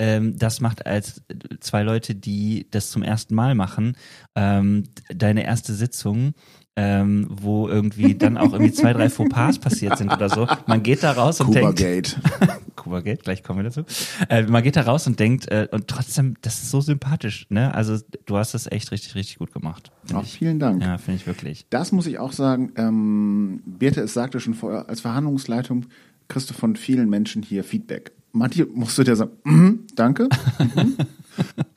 [0.00, 1.22] ähm, das macht als
[1.60, 3.96] zwei Leute, die das zum ersten Mal machen.
[4.34, 6.32] Ähm, deine erste Sitzung,
[6.74, 10.46] ähm, wo irgendwie dann auch irgendwie zwei, drei Fauxpas passiert sind oder so.
[10.66, 12.18] Man geht da raus und denkt, Gate.
[12.90, 13.84] Kuba Gate, gleich kommen wir dazu.
[14.28, 17.72] Äh, man geht da raus und denkt, äh, und trotzdem, das ist so sympathisch, ne?
[17.72, 19.92] Also du hast das echt richtig, richtig gut gemacht.
[20.12, 20.32] Auch ich.
[20.32, 20.82] vielen Dank.
[20.82, 21.66] Ja, finde ich wirklich.
[21.70, 22.72] Das muss ich auch sagen.
[22.74, 25.86] Ähm, Birte, es sagte schon vorher, als Verhandlungsleitung
[26.26, 28.10] kriegst du von vielen Menschen hier Feedback.
[28.32, 30.28] Manche musst du dir sagen, mhm, danke.
[30.58, 30.96] Mhm.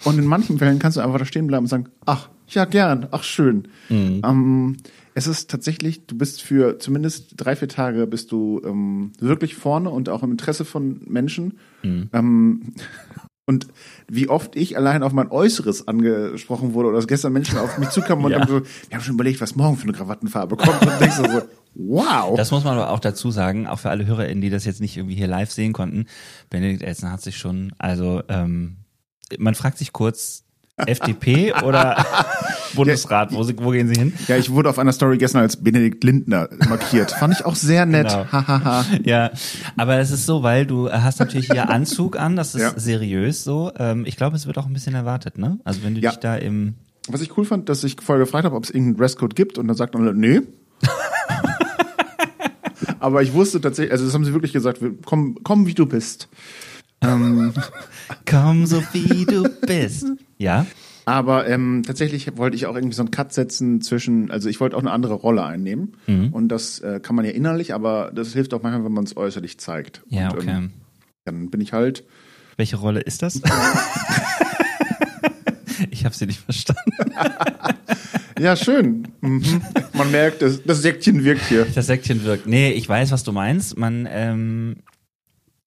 [0.04, 3.08] und in manchen Fällen kannst du einfach da stehen bleiben und sagen, ach, ja, gern,
[3.12, 3.68] ach, schön.
[3.90, 4.78] Ähm,
[5.16, 9.90] es ist tatsächlich, du bist für zumindest drei, vier Tage bist du ähm, wirklich vorne
[9.90, 11.58] und auch im Interesse von Menschen.
[11.84, 12.74] Ähm,
[13.46, 13.68] und
[14.10, 17.90] wie oft ich allein auf mein Äußeres angesprochen wurde oder dass gestern Menschen auf mich
[17.90, 18.40] zukamen und Ja.
[18.40, 20.82] dann so, wir haben schon überlegt, was morgen für eine Krawattenfarbe kommt.
[20.82, 21.42] Und denkst du so,
[21.76, 22.36] wow.
[22.38, 24.96] Das muss man aber auch dazu sagen, auch für alle HörerInnen, die das jetzt nicht
[24.96, 26.06] irgendwie hier live sehen konnten.
[26.50, 28.78] Benedikt Elsen hat sich schon, also ähm,
[29.38, 30.44] man fragt sich kurz,
[30.76, 32.04] FDP oder
[32.76, 34.12] Bundesrat, wo, sie- wo gehen sie hin?
[34.28, 37.12] ja, ich wurde auf einer Story gestern als Benedikt Lindner markiert.
[37.12, 38.08] Fand ich auch sehr nett.
[38.10, 38.26] Genau.
[39.04, 39.30] Ja,
[39.78, 42.72] aber es ist so, weil du hast natürlich hier Anzug an, das ist Ja.
[42.76, 43.72] seriös so.
[43.78, 45.60] Ähm, ich glaube, es wird auch ein bisschen erwartet, ne?
[45.64, 46.10] Also wenn du Ja.
[46.10, 46.74] dich da im
[47.08, 49.68] Was ich cool fand, dass ich vorher gefragt habe, ob es irgendeinen Dresscode gibt und
[49.68, 50.42] dann sagt man, nee.
[53.00, 56.28] Aber ich wusste tatsächlich, also das haben sie wirklich gesagt, komm, komm wie du bist.
[57.04, 57.54] Ähm,
[58.30, 60.06] Komm so wie du bist.
[60.38, 60.66] Ja?
[61.06, 64.78] aber ähm, tatsächlich wollte ich auch irgendwie so einen Cut setzen zwischen, also ich wollte
[64.78, 65.96] auch eine andere Rolle einnehmen.
[66.08, 66.30] Mhm.
[66.32, 69.18] Und das äh, kann man ja innerlich, aber das hilft auch manchmal, wenn man es
[69.18, 70.02] äußerlich zeigt.
[70.10, 70.50] Ja, und, okay.
[70.50, 70.72] Ähm,
[71.26, 72.04] dann bin ich halt,
[72.58, 73.36] Welche Rolle ist das?
[75.90, 76.92] ich habe sie nicht verstanden.
[78.40, 79.08] ja, schön.
[79.22, 79.62] Mhm.
[79.94, 81.66] Man merkt, das, das Säckchen wirkt hier.
[81.74, 82.48] Das Säckchen wirkt.
[82.48, 83.78] Nee, ich weiß, was du meinst.
[83.78, 84.78] Man, ähm,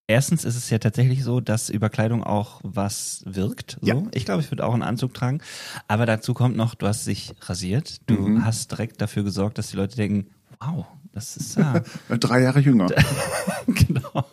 [0.08, 3.78] erstens ist es ja tatsächlich so, dass über Kleidung auch was wirkt.
[3.80, 3.86] So.
[3.86, 4.02] Ja.
[4.12, 5.40] Ich glaube, ich würde auch einen Anzug tragen.
[5.88, 8.00] Aber dazu kommt noch, du hast dich rasiert.
[8.08, 8.44] Du Mhm.
[8.44, 11.82] hast direkt dafür gesorgt, dass die Leute denken, wow, das ist ja,
[12.20, 12.86] Drei Jahre jünger.
[13.66, 14.24] genau.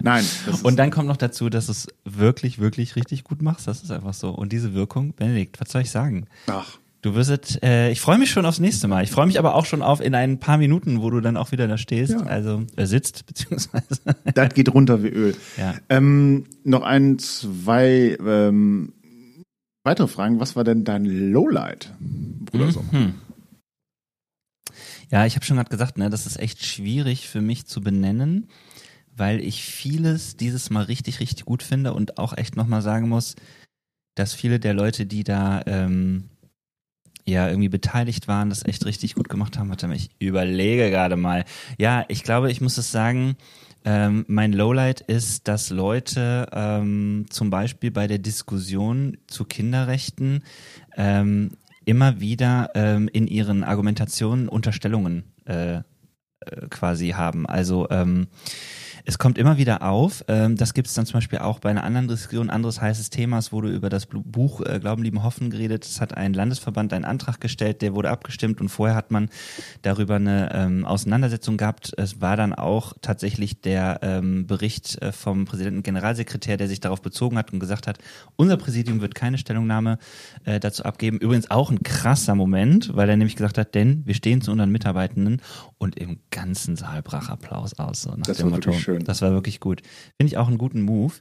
[0.00, 0.24] Nein.
[0.64, 3.68] Und dann kommt noch dazu, dass du es wirklich, wirklich richtig gut machst.
[3.68, 4.30] Das ist einfach so.
[4.30, 6.26] Und diese Wirkung, Benedikt, was soll ich sagen?
[6.48, 9.02] ach, Du wirst, äh, ich freue mich schon aufs nächste Mal.
[9.02, 11.50] Ich freue mich aber auch schon auf in ein paar Minuten, wo du dann auch
[11.50, 12.20] wieder da stehst, Ja.
[12.20, 14.00] also äh, sitzt beziehungsweise.
[14.34, 15.36] das geht runter wie Öl.
[15.56, 15.74] ja.
[15.88, 18.92] Ähm, noch ein, zwei ähm,
[19.82, 20.38] weitere Fragen.
[20.38, 22.70] Was war denn dein Lowlight, Bruder?
[22.70, 22.84] So?
[22.92, 23.14] Hm.
[25.10, 28.48] Ja, ich habe schon gerade gesagt, ne, das ist echt schwierig für mich zu benennen,
[29.14, 33.34] weil ich vieles dieses Mal richtig, richtig gut finde und auch echt nochmal sagen muss,
[34.14, 36.28] dass viele der Leute, die da ähm,
[37.24, 39.68] ja irgendwie beteiligt waren, das echt richtig gut gemacht haben.
[39.68, 41.44] Warte mal, ich überlege gerade mal.
[41.78, 43.36] Ja, ich glaube, ich muss es sagen,
[43.84, 50.44] ähm, mein Lowlight ist, dass Leute ähm, zum Beispiel bei der Diskussion zu Kinderrechten
[50.96, 51.52] ähm,
[51.84, 55.82] immer wieder ähm, in ihren Argumentationen Unterstellungen äh, äh,
[56.70, 57.46] quasi haben.
[57.46, 58.28] Also ähm,
[59.04, 60.24] es kommt immer wieder auf.
[60.28, 63.52] Ähm, das gibt es dann zum Beispiel auch bei einer anderen Diskussion, anderes heißes Themas,
[63.52, 65.84] wurde über das Buch äh, Glauben, Lieben, Hoffen geredet.
[65.84, 69.28] Es hat ein Landesverband einen Antrag gestellt, der wurde abgestimmt und vorher hat man
[69.82, 71.92] darüber eine ähm, Auseinandersetzung gehabt.
[71.96, 77.02] Es war dann auch tatsächlich der ähm, Bericht äh, vom Präsidenten Generalsekretär, der sich darauf
[77.02, 77.98] bezogen hat und gesagt hat,
[78.36, 79.98] unser Präsidium wird keine Stellungnahme
[80.44, 81.18] äh, dazu abgeben.
[81.18, 84.70] Übrigens auch ein krasser Moment, weil er nämlich gesagt hat, denn wir stehen zu unseren
[84.70, 85.40] Mitarbeitenden
[85.78, 88.02] und im ganzen Saal brach Applaus aus.
[88.02, 89.04] So nach Das dem Motto, wirklich schön.
[89.04, 89.82] das war wirklich gut.
[90.16, 91.14] Finde ich auch einen guten Move.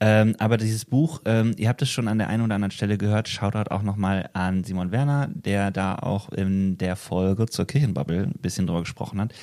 [0.00, 2.98] Ähm, aber dieses Buch, ähm, ihr habt es schon an der einen oder anderen Stelle
[2.98, 8.24] gehört, Shoutout auch nochmal an Simon Werner, der da auch in der Folge zur Kirchenbubble
[8.24, 9.34] ein bisschen drüber gesprochen hat.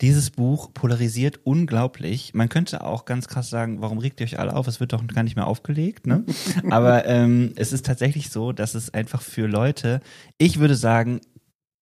[0.00, 2.34] Dieses Buch polarisiert unglaublich.
[2.34, 4.66] Man könnte auch ganz krass sagen, warum regt ihr euch alle auf?
[4.66, 6.24] Es wird doch gar nicht mehr aufgelegt, ne?
[6.70, 10.00] Aber ähm, es ist tatsächlich so, dass es einfach für Leute,
[10.38, 11.20] ich würde sagen,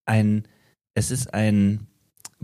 [0.05, 0.43] ein,
[0.93, 1.87] es ist ein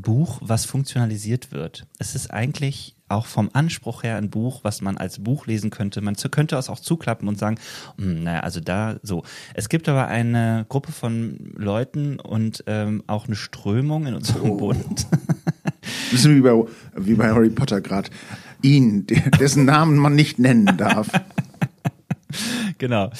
[0.01, 1.85] Buch, was funktionalisiert wird.
[1.97, 6.01] Es ist eigentlich auch vom Anspruch her ein Buch, was man als Buch lesen könnte.
[6.01, 7.57] Man könnte es auch zuklappen und sagen,
[7.97, 9.23] "Hm, naja, also da so.
[9.53, 15.07] Es gibt aber eine Gruppe von Leuten und ähm, auch eine Strömung in unserem Bund.
[16.11, 16.63] Bisschen wie bei,
[16.95, 18.09] wie bei Harry Potter gerade.
[18.61, 19.07] Ihn,
[19.39, 21.09] dessen Namen man nicht nennen darf.
[22.77, 23.11] genau.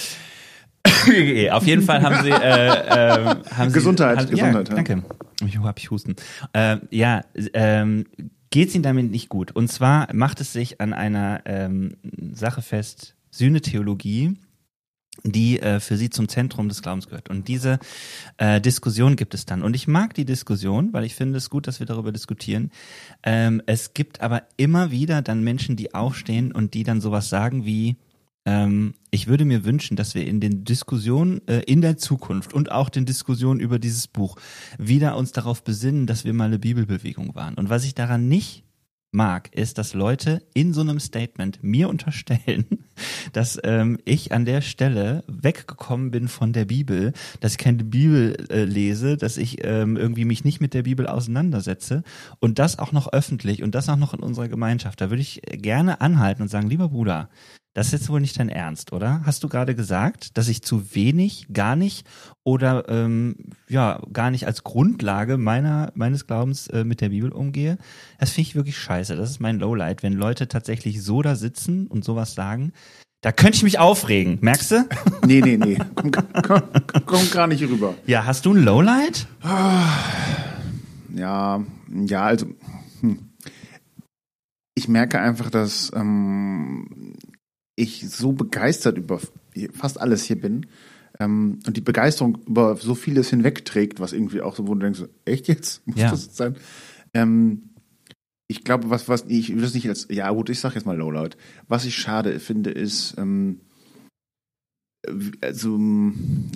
[1.52, 4.84] Auf jeden Fall haben sie, äh, äh, haben Gesundheit, sie, haben, Gesundheit, Ja, ja.
[4.84, 5.04] danke.
[5.46, 6.16] Ich hab ich Husten.
[6.54, 8.06] Ähm, ja, ähm,
[8.50, 9.52] geht's ihnen damit nicht gut.
[9.52, 11.96] Und zwar macht es sich an einer ähm,
[12.34, 14.38] Sache fest, Sühnetheologie,
[15.24, 17.30] die äh, für sie zum Zentrum des Glaubens gehört.
[17.30, 17.80] Und diese
[18.38, 19.64] äh, Diskussion gibt es dann.
[19.64, 22.72] Und ich mag die Diskussion, weil ich finde es gut, dass wir darüber diskutieren.
[23.24, 27.66] Ähm, es gibt aber immer wieder dann Menschen, die aufstehen und die dann sowas sagen
[27.66, 27.98] wie,
[28.50, 32.72] ähm, ich würde mir wünschen, dass wir in den Diskussionen äh, in der Zukunft und
[32.72, 34.38] auch den Diskussionen über dieses Buch
[34.80, 37.54] wieder uns darauf besinnen, dass wir mal eine Bibelbewegung waren.
[37.54, 38.64] Und was ich daran nicht
[39.12, 42.66] mag, ist, dass Leute in so einem Statement mir unterstellen,
[43.34, 48.36] dass ähm, ich an der Stelle weggekommen bin von der Bibel, dass ich keine Bibel
[48.50, 52.04] äh, lese, dass ich ähm, irgendwie mich nicht mit der Bibel auseinandersetze
[52.40, 55.02] und das auch noch öffentlich und das auch noch in unserer Gemeinschaft.
[55.02, 57.30] Da würde ich gerne anhalten und sagen, lieber Bruder,
[57.74, 59.22] das ist jetzt wohl nicht dein Ernst, oder?
[59.26, 62.08] Hast du gerade gesagt, dass ich zu wenig, gar nicht
[62.44, 63.36] oder ähm,
[63.70, 67.78] ja gar nicht als Grundlage meiner meines Glaubens äh, mit der Bibel umgehe?
[68.18, 69.16] Das finde ich wirklich scheiße.
[69.16, 72.74] Das ist mein Lowlight, wenn Leute tatsächlich so da sitzen und sowas sagen.
[73.22, 74.90] Da könnte ich mich aufregen, merkst du?
[75.26, 75.78] Nee, nee, nee.
[75.94, 76.62] Komm, komm,
[77.06, 77.94] komm gar nicht rüber.
[78.08, 79.28] Ja, hast du ein Lowlight?
[81.14, 82.48] Ja, ja, also
[83.02, 83.20] hm.
[84.74, 87.14] ich merke einfach, dass ähm,
[87.80, 89.20] ich so begeistert über
[89.74, 90.68] fast alles hier bin
[91.20, 95.04] ähm, und die Begeisterung über so vieles hinwegträgt, was irgendwie auch so, wo du denkst,
[95.26, 95.82] echt jetzt?
[95.88, 96.12] Muss Ja.
[96.12, 96.56] das jetzt sein?
[97.14, 97.64] Ähm,
[98.48, 100.98] ich glaube, was, was, ich will das nicht als, ja gut, ich sag jetzt mal
[100.98, 101.38] Lowlight.
[101.68, 103.62] Was ich schade finde, ist, ähm,
[105.42, 105.80] also,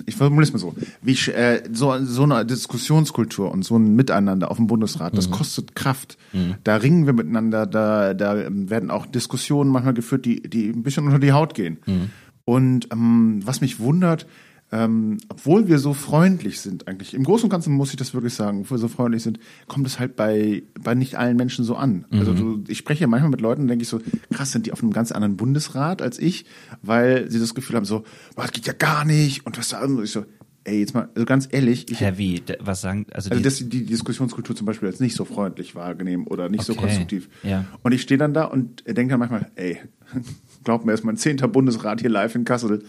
[0.06, 4.50] ich formuliere es mal so, wie äh, so, so eine Diskussionskultur und so ein Miteinander
[4.50, 6.18] auf dem Bundesrat, das kostet Kraft.
[6.62, 11.06] Da ringen wir miteinander, da, da werden auch Diskussionen manchmal geführt, die, die ein bisschen
[11.06, 11.78] unter die Haut gehen.
[12.44, 14.26] Und ähm, was mich wundert,
[14.74, 18.34] ähm, obwohl wir so freundlich sind, eigentlich, im Großen und Ganzen muss ich das wirklich
[18.34, 21.76] sagen, obwohl wir so freundlich sind, kommt es halt bei, bei nicht allen Menschen so
[21.76, 22.06] an.
[22.10, 24.00] Also du, ich spreche manchmal mit Leuten, denke ich so,
[24.32, 26.44] krass, sind die auf einem ganz anderen Bundesrat als ich,
[26.82, 28.02] weil sie das Gefühl haben, so,
[28.34, 30.24] das geht ja gar nicht und was da ich so,
[30.64, 32.42] ey, jetzt mal, also ganz ehrlich, ich, Ja, wie?
[32.58, 33.06] Was sagen?
[33.12, 36.64] Also, also die, dass die Diskussionskultur zum Beispiel als nicht so freundlich wahrnehmen oder nicht
[36.64, 37.28] so Okay, konstruktiv.
[37.44, 37.64] ja.
[37.84, 39.78] Und ich stehe dann da und denke dann manchmal, ey,
[40.64, 42.82] glaub mir, ist mein zehnter Bundesrat hier live in Kassel.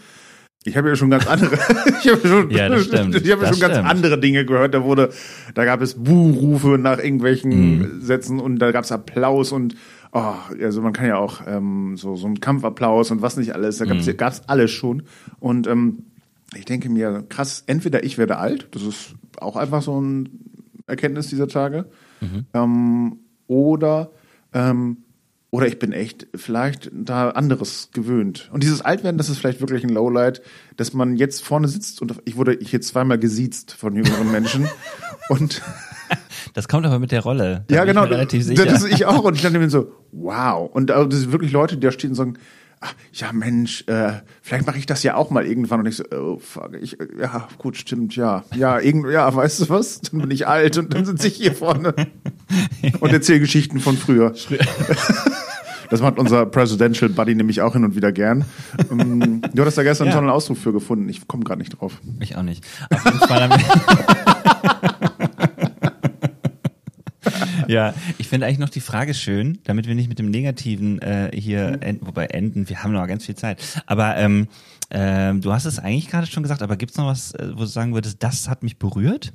[0.66, 1.54] Ich habe ja schon ganz andere,
[2.02, 3.14] ich habe schon, Ja, das stimmt.
[3.14, 3.88] ich habe ja schon ganz stimmt.
[3.88, 4.74] andere Dinge gehört.
[4.74, 5.10] Da wurde,
[5.54, 8.00] da gab es Buhrufe nach irgendwelchen Mhm.
[8.00, 9.76] Sätzen und da gab es Applaus und
[10.12, 13.78] oh, also man kann ja auch ähm, so so einen Kampfapplaus und was nicht alles.
[13.78, 14.00] Da gab Mhm.
[14.00, 15.04] es gab's alles schon
[15.40, 15.98] und ähm,
[16.56, 20.28] ich denke mir, krass, entweder ich werde alt, das ist auch einfach so ein
[20.86, 21.86] Erkenntnis dieser Tage,
[22.54, 24.10] ähm, oder,
[24.52, 24.98] ähm,
[25.56, 28.50] oder ich bin echt vielleicht da anderes gewöhnt.
[28.52, 30.42] Und dieses Altwerden, das ist vielleicht wirklich ein Lowlight,
[30.76, 34.68] dass man jetzt vorne sitzt und ich wurde hier zweimal gesiezt von jüngeren Menschen
[35.30, 35.62] und
[36.52, 37.64] Das kommt aber mit der Rolle.
[37.68, 38.04] Da ja, genau.
[38.04, 38.66] relativ sicher.
[38.66, 39.24] Das ist ich auch.
[39.24, 40.70] Und ich dachte mir so, wow.
[40.70, 42.34] Und also, das sind wirklich Leute, die da stehen und sagen,
[42.80, 45.80] ach, ja Mensch, äh, vielleicht mache ich das ja auch mal irgendwann.
[45.80, 48.44] Und ich so, oh fuck, ich, ja, gut, stimmt, ja.
[48.54, 50.02] Ja, irgend, ja, weißt du was?
[50.02, 51.94] Dann bin ich alt und dann sitze ich hier vorne
[53.00, 54.34] und erzähle Geschichten von früher.
[55.90, 58.44] Das macht unser Presidential Buddy nämlich auch hin und wieder gern.
[58.90, 60.12] Ähm, Du hattest da gestern Ja.
[60.12, 61.08] einen tollen Ausdruck für gefunden.
[61.08, 62.00] Ich komme gerade nicht drauf.
[62.20, 62.64] Ich auch nicht.
[62.90, 63.48] Auf jeden Fall
[67.68, 71.30] Ja, ich finde eigentlich noch die Frage schön, damit wir nicht mit dem Negativen äh,
[71.34, 73.82] hier enden, wobei enden, wir haben noch ganz viel Zeit.
[73.86, 74.46] Aber ähm,
[74.90, 77.66] ähm, du hast es eigentlich gerade schon gesagt, aber gibt's noch was, äh, wo du
[77.66, 79.32] sagen würdest, das hat mich berührt?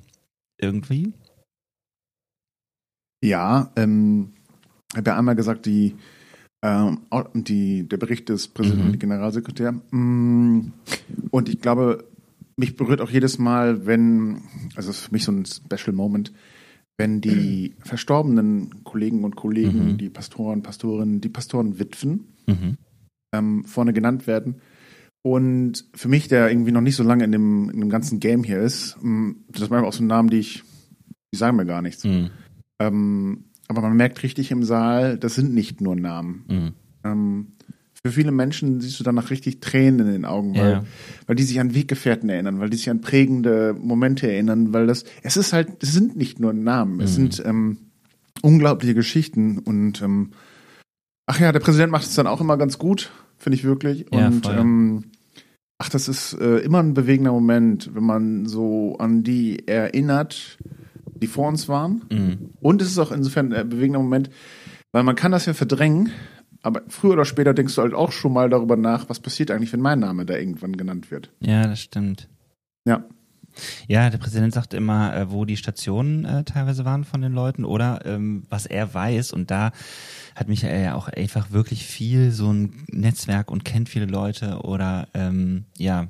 [0.57, 1.13] Irgendwie?
[3.21, 4.31] Ja, ähm,
[4.93, 5.95] ich habe ja einmal gesagt, die,
[6.63, 6.99] ähm,
[7.33, 8.99] die, der Bericht des Präsidenten Mhm.
[8.99, 9.71] Generalsekretär.
[9.91, 10.71] Mm,
[11.31, 12.05] Und ich glaube,
[12.57, 14.41] mich berührt auch jedes Mal, wenn,
[14.75, 16.31] also es ist für mich so ein Special Moment,
[16.97, 19.97] wenn die verstorbenen Kollegen und Kollegen, Mhm.
[19.97, 22.77] die Pastoren, Pastorinnen, die Pastorenwitwen Mhm.
[23.33, 24.55] ähm, vorne genannt werden.
[25.23, 28.43] Und für mich, der irgendwie noch nicht so lange in dem, in dem ganzen Game
[28.43, 30.63] hier ist, mm, das sind manchmal auch so Namen, die ich,
[31.33, 32.03] die sagen mir gar nichts.
[32.03, 32.29] Mhm.
[32.79, 36.43] Ähm, aber man merkt richtig im Saal, das sind nicht nur Namen.
[36.47, 36.71] Mhm.
[37.03, 37.47] Ähm,
[38.03, 40.83] für viele Menschen siehst du danach richtig Tränen in den Augen, weil, Ja.
[41.27, 45.03] weil die sich an Weggefährten erinnern, weil die sich an prägende Momente erinnern, weil das,
[45.23, 47.31] es ist halt, es sind nicht nur Namen, es Mhm.
[47.31, 47.77] sind ähm,
[48.41, 50.31] unglaubliche Geschichten und ähm,
[51.27, 54.07] ach ja, der Präsident macht es dann auch immer ganz gut, finde ich wirklich.
[54.11, 54.55] Ja, und voll.
[54.57, 55.03] ähm,
[55.77, 60.57] ach, das ist äh, immer ein bewegender Moment, wenn man so an die erinnert,
[61.21, 62.03] die vor uns waren.
[62.11, 62.49] Mhm.
[62.59, 64.29] Und es ist auch insofern ein bewegender Moment,
[64.91, 66.11] weil man kann das ja verdrängen,
[66.63, 69.73] aber früher oder später denkst du halt auch schon mal darüber nach, was passiert eigentlich,
[69.73, 71.31] wenn mein Name da irgendwann genannt wird.
[71.39, 72.27] Ja, das stimmt.
[72.85, 73.05] Ja.
[73.87, 77.65] Ja, der Präsident sagt immer, äh, wo die Stationen äh, teilweise waren von den Leuten
[77.65, 79.33] oder ähm, was er weiß.
[79.33, 79.71] Und da
[80.35, 85.09] hat Michael ja auch einfach wirklich viel so ein Netzwerk und kennt viele Leute oder
[85.13, 86.07] ähm, ja,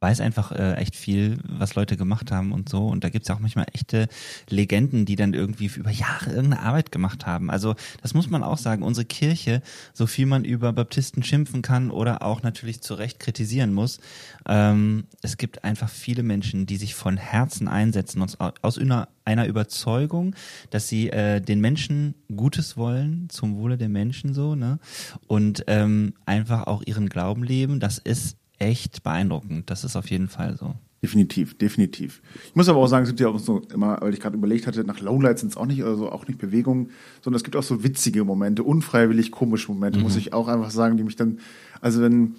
[0.00, 2.86] weiß einfach äh, echt viel, was Leute gemacht haben und so.
[2.86, 4.08] Und da gibt's ja auch manchmal echte
[4.48, 7.50] Legenden, die dann irgendwie über Jahre irgendeine Arbeit gemacht haben.
[7.50, 8.82] Also das muss man auch sagen.
[8.82, 13.72] Unsere Kirche, so viel man über Baptisten schimpfen kann oder auch natürlich zu Recht kritisieren
[13.72, 14.00] muss,
[14.46, 19.46] ähm, es gibt einfach viele Menschen, die sich von Herzen einsetzen, aus, aus einer, einer
[19.46, 20.34] Überzeugung,
[20.70, 24.78] dass sie äh, den Menschen Gutes wollen, zum Wohle der Menschen so, ne?
[25.26, 27.80] Und ähm, einfach auch ihren Glauben leben.
[27.80, 29.70] Das ist echt beeindruckend.
[29.70, 30.74] Das ist auf jeden Fall so.
[31.02, 32.20] Definitiv, definitiv.
[32.48, 34.66] Ich muss aber auch sagen, es gibt ja auch so immer, weil ich gerade überlegt
[34.66, 36.90] hatte, nach Lowlights sind es auch nicht, also auch nicht Bewegungen,
[37.22, 40.96] sondern es gibt auch so witzige Momente, unfreiwillig komische Momente, muss ich auch einfach sagen,
[40.96, 41.38] die mich dann,
[41.80, 42.34] also wenn,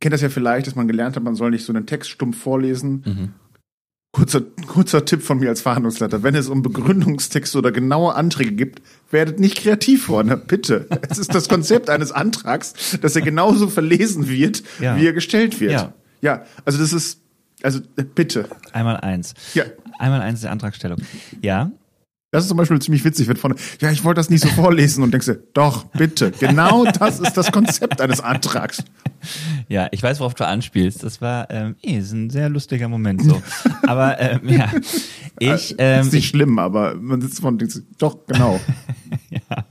[0.00, 2.38] kennt das ja vielleicht, dass man gelernt hat, man soll nicht so einen Text stumpf
[2.38, 3.32] vorlesen.
[4.14, 6.22] Kurzer, kurzer Tipp von mir als Verhandlungsleiter.
[6.22, 10.86] Wenn es um Begründungstexte oder genaue Anträge gibt, werdet nicht kreativ vorne, bitte.
[11.08, 14.96] Es ist das Konzept eines Antrags, dass er genauso verlesen wird, Ja.
[14.98, 15.72] wie er gestellt wird.
[15.72, 15.94] Ja.
[16.20, 17.20] ja, also das ist,
[17.62, 17.80] also
[18.14, 18.50] bitte.
[18.72, 19.32] Einmal eins.
[19.54, 19.64] Ja.
[19.98, 20.98] Einmal eins der Antragstellung.
[21.40, 21.70] Ja,
[22.32, 25.04] Das ist zum Beispiel ziemlich witzig, wenn vorne, ja, ich wollte das nicht so vorlesen
[25.04, 26.30] und denkst du, doch, bitte.
[26.30, 28.82] Genau das ist das Konzept eines Antrags.
[29.68, 31.02] Ja, ich weiß, worauf du anspielst.
[31.02, 33.42] Das war ähm, eh, ist ein sehr lustiger Moment so.
[33.86, 34.72] Aber ähm, ja,
[35.38, 38.58] ich, ähm, ist nicht ich, schlimm, aber man sitzt denkt, sich, doch, genau.
[39.28, 39.66] ja,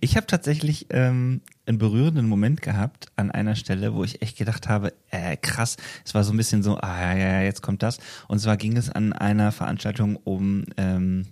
[0.00, 4.68] ich habe tatsächlich ähm, einen berührenden Moment gehabt an einer Stelle, wo ich echt gedacht
[4.68, 7.98] habe, äh, krass, es war so ein bisschen so, ah ja, ja, jetzt kommt das.
[8.26, 11.26] Und zwar ging es an einer Veranstaltung um ähm,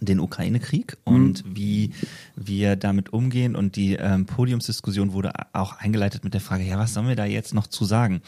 [0.00, 1.92] den Ukraine-Krieg und wie
[2.36, 6.94] wir damit umgehen und die ähm, Podiumsdiskussion wurde auch eingeleitet mit der Frage, ja, was
[6.94, 8.22] sollen wir da jetzt noch zu sagen?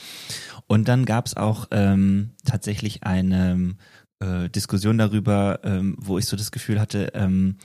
[0.66, 3.74] Und dann gab es auch ähm, tatsächlich eine
[4.22, 7.56] äh, Diskussion darüber, ähm, wo ich so das Gefühl hatte, ähm,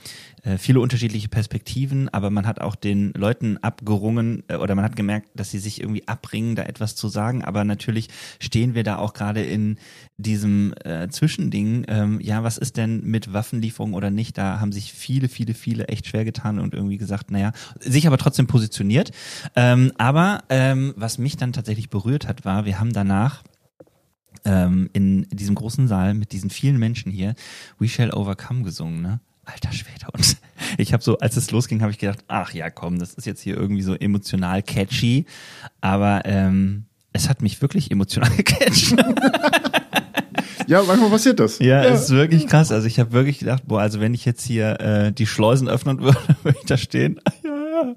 [0.42, 4.96] äh, viele unterschiedliche Perspektiven, aber man hat auch den Leuten abgerungen äh, oder man hat
[4.96, 7.44] gemerkt, dass sie sich irgendwie abbringen, da etwas zu sagen.
[7.44, 8.08] Aber natürlich
[8.40, 9.78] stehen wir da auch gerade in
[10.16, 11.84] diesem äh, Zwischending.
[11.88, 14.36] Ähm, ja, was ist denn mit Waffenlieferung oder nicht?
[14.36, 18.18] Da haben sich viele, viele, viele echt schwer getan und irgendwie gesagt, naja, sich aber
[18.18, 19.12] trotzdem positioniert.
[19.54, 23.42] Ähm, aber ähm, was mich dann tatsächlich berührt hat, war, wir haben danach
[24.44, 27.34] ähm, in diesem großen Saal mit diesen vielen Menschen hier
[27.78, 29.20] We Shall Overcome gesungen, ne?
[29.44, 30.06] Alter Schwede.
[30.12, 30.36] Und
[30.78, 33.40] ich habe so, als es losging, habe ich gedacht, ach ja, komm, das ist jetzt
[33.40, 35.24] hier irgendwie so emotional catchy.
[35.80, 38.94] Aber ähm, es hat mich wirklich emotional gecatcht.
[40.68, 41.58] Ja, manchmal passiert das.
[41.60, 42.70] Ja, es ist wirklich krass.
[42.70, 46.00] Also ich habe wirklich gedacht, boah, also wenn ich jetzt hier äh, die Schleusen öffnen
[46.00, 47.18] würde, würde ich da stehen.
[47.42, 47.94] Ja, ja.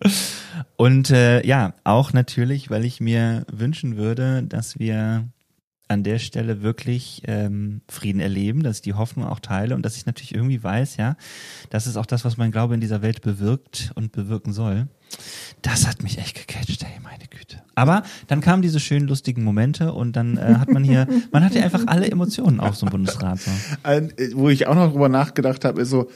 [0.78, 5.26] Und äh, ja, auch natürlich, weil ich mir wünschen würde, dass wir
[5.92, 9.98] an der Stelle wirklich ähm, Frieden erleben, dass ich die Hoffnung auch teile und dass
[9.98, 11.16] ich natürlich irgendwie weiß, ja,
[11.70, 14.88] das ist auch das, was mein Glaube in dieser Welt bewirkt und bewirken soll.
[15.62, 17.62] Das hat mich echt gecatcht, ey, meine Güte.
[17.76, 21.54] Aber dann kamen diese schönen, lustigen Momente und dann äh, hat man hier, man hat
[21.54, 23.40] ja einfach alle Emotionen auf so einem Bundesrat.
[23.40, 23.52] So.
[23.84, 26.10] Ein, wo ich auch noch drüber nachgedacht habe, ist so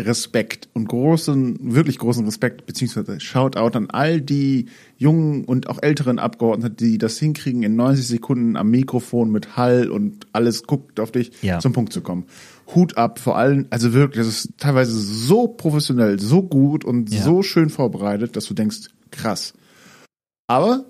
[0.00, 6.18] Respekt und großen, wirklich großen Respekt, beziehungsweise Shoutout an all die jungen und auch älteren
[6.18, 11.12] Abgeordneten, die das hinkriegen, in 90 Sekunden am Mikrofon mit Hall und alles guckt auf
[11.12, 11.58] dich Ja.
[11.60, 12.24] zum Punkt zu kommen.
[12.74, 17.22] Hut ab, vor allem, also wirklich, das ist teilweise so professionell, so gut und Ja.
[17.22, 19.54] so schön vorbereitet, dass du denkst, krass.
[20.46, 20.84] Aber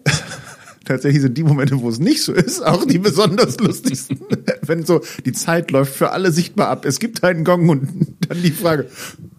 [0.90, 4.20] tatsächlich sind die Momente, wo es nicht so ist, auch die besonders lustigsten.
[4.62, 6.84] Wenn so die Zeit läuft für alle sichtbar ab.
[6.84, 8.86] Es gibt einen Gong und dann die Frage,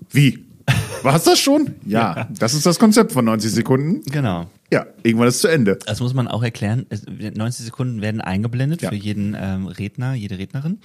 [0.10, 0.46] wie?
[1.04, 1.72] War's das schon?
[1.86, 4.02] Ja, das ist das Konzept von 90 Sekunden.
[4.12, 4.48] Genau.
[4.74, 5.78] Ja, irgendwann ist es zu Ende.
[5.86, 6.86] Das muss man auch erklären.
[6.90, 8.90] Es- 90 Sekunden werden eingeblendet Ja.
[8.90, 10.80] für jeden ähm, Redner, jede Rednerin.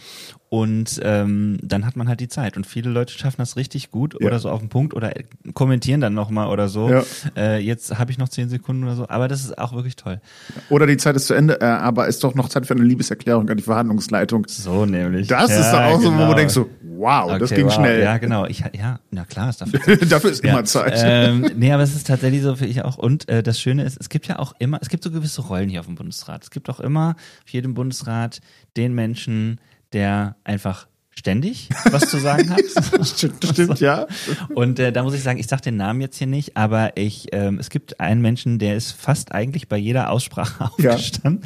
[0.49, 2.57] Und ähm, dann hat man halt die Zeit.
[2.57, 4.27] Und viele Leute schaffen das richtig gut Ja.
[4.27, 5.13] oder so auf den Punkt oder
[5.55, 6.89] kommentieren dann nochmal oder so.
[6.91, 7.05] Ja.
[7.37, 9.09] Äh, jetzt habe ich noch 10 Sekunden oder so.
[9.09, 10.21] Aber das ist auch wirklich toll.
[10.69, 13.49] Oder die Zeit ist zu Ende, äh, aber ist doch noch Zeit für eine Liebeserklärung
[13.51, 14.47] an die Verhandlungsleitung.
[14.49, 15.29] So nämlich.
[15.29, 17.75] Das ist doch auch so, wo du denkst so, wow, das Okay, ging wow.
[17.75, 18.03] schnell.
[18.03, 18.47] Ja, genau.
[18.47, 20.95] Ich, ja, na klar, ist dafür Dafür ist immer Zeit.
[21.05, 22.97] Ähm, nee, aber es ist tatsächlich so für ich auch.
[22.99, 25.69] Und äh, das Schöne ist, es gibt ja auch immer, es gibt so gewisse Rollen
[25.69, 26.43] hier auf dem Bundesrat.
[26.43, 28.41] Es gibt auch immer auf jedem Bundesrat
[28.77, 29.61] den Menschen,
[29.93, 32.61] der einfach ständig was zu sagen hat.
[33.07, 34.07] stimmt, stimmt, ja.
[34.55, 37.29] Und äh, da muss ich sagen, ich sag den Namen jetzt hier nicht, aber ich,
[37.33, 40.93] ähm, es gibt einen Menschen, der ist fast eigentlich bei jeder Aussprache Ja.
[40.93, 41.43] aufgestanden.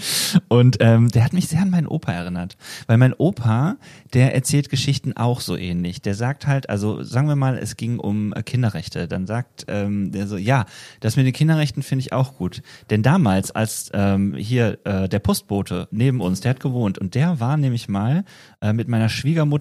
[0.48, 2.56] Und ähm, der hat mich sehr an meinen Opa erinnert.
[2.88, 3.76] Weil mein Opa,
[4.12, 6.02] der erzählt Geschichten auch so ähnlich.
[6.02, 9.06] Der sagt halt, also sagen wir mal, es ging um äh, Kinderrechte.
[9.06, 10.66] Dann sagt ähm, der so, ja,
[10.98, 12.62] das mit den Kinderrechten finde ich auch gut.
[12.90, 17.38] Denn damals, als ähm, hier äh, der Postbote neben uns, der hat gewohnt und der
[17.38, 18.24] war nämlich mal
[18.60, 19.59] äh, mit meiner Schwiegermutter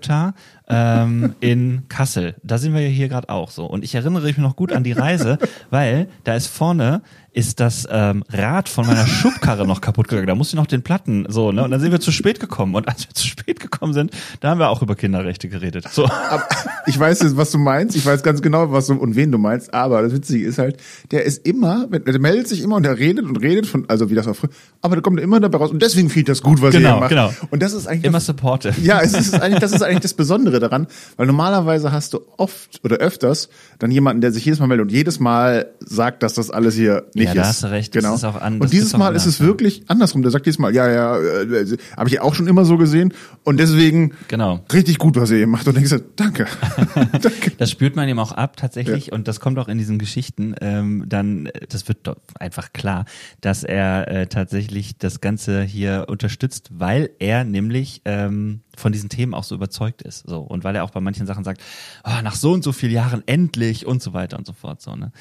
[0.68, 2.36] ähm, in Kassel.
[2.44, 3.66] Da sind wir ja hier gerade auch so.
[3.66, 5.38] Und ich erinnere mich noch gut an die Reise,
[5.70, 10.28] weil da ist vorne ist das ähm, Rad von meiner Schubkarre noch kaputt gegangen.
[10.28, 11.63] Da musste ich noch den Platten so, ne?
[11.63, 12.76] Und dann sind wir zu spät gekommen.
[12.76, 15.86] Und als wir zu spät gekommen sind, da haben wir auch über Kinderrechte geredet.
[15.92, 16.06] So.
[16.06, 16.44] Aber
[16.86, 17.96] ich weiß jetzt, was du meinst.
[17.96, 19.74] Ich weiß ganz genau, was du und wen du meinst.
[19.74, 20.78] Aber das Witzige ist halt,
[21.12, 24.15] der ist immer, der meldet sich immer und der redet und redet von, also wie
[24.15, 24.50] das auch früher,
[24.82, 25.72] aber der kommt immer dabei raus.
[25.72, 27.10] Und deswegen ich das gut, was Genau, er macht.
[27.10, 27.34] genau.
[27.52, 28.74] Und das ist eigentlich Immer supportive.
[28.82, 30.88] ja, es ist eigentlich, das ist eigentlich das Besondere daran,
[31.18, 34.92] weil normalerweise hast du oft oder öfters dann jemanden, der sich jedes Mal meldet und
[34.92, 37.45] jedes Mal sagt, dass das alles hier nicht Ja, ist.
[37.45, 37.95] da hast du recht.
[37.95, 38.15] Das Genau.
[38.15, 39.45] ist auch an- das und dieses Mal ist es ja.
[39.45, 40.21] wirklich andersrum.
[40.23, 43.60] Der sagt jedes Mal, ja, ja, äh, habe ich auch schon immer so gesehen und
[43.60, 44.63] deswegen Genau.
[44.73, 45.67] richtig gut, was ihr hier macht.
[45.67, 46.47] Und denkst du, danke.
[47.12, 47.51] danke.
[47.58, 50.55] Das spürt man ihm auch ab tatsächlich und das kommt auch in diesen Geschichten.
[50.62, 53.05] Ähm, dann, äh, das wird doch einfach klar,
[53.41, 59.34] dass er äh, tatsächlich das Ganze hier unterstützt, weil er nämlich ähm, von diesen Themen
[59.34, 60.23] auch so überzeugt ist.
[60.27, 61.62] So und weil er auch bei manchen Sachen sagt,
[62.05, 64.82] oh, nach so und so vielen Jahren endlich und so weiter und so fort.
[64.82, 65.12] So ne.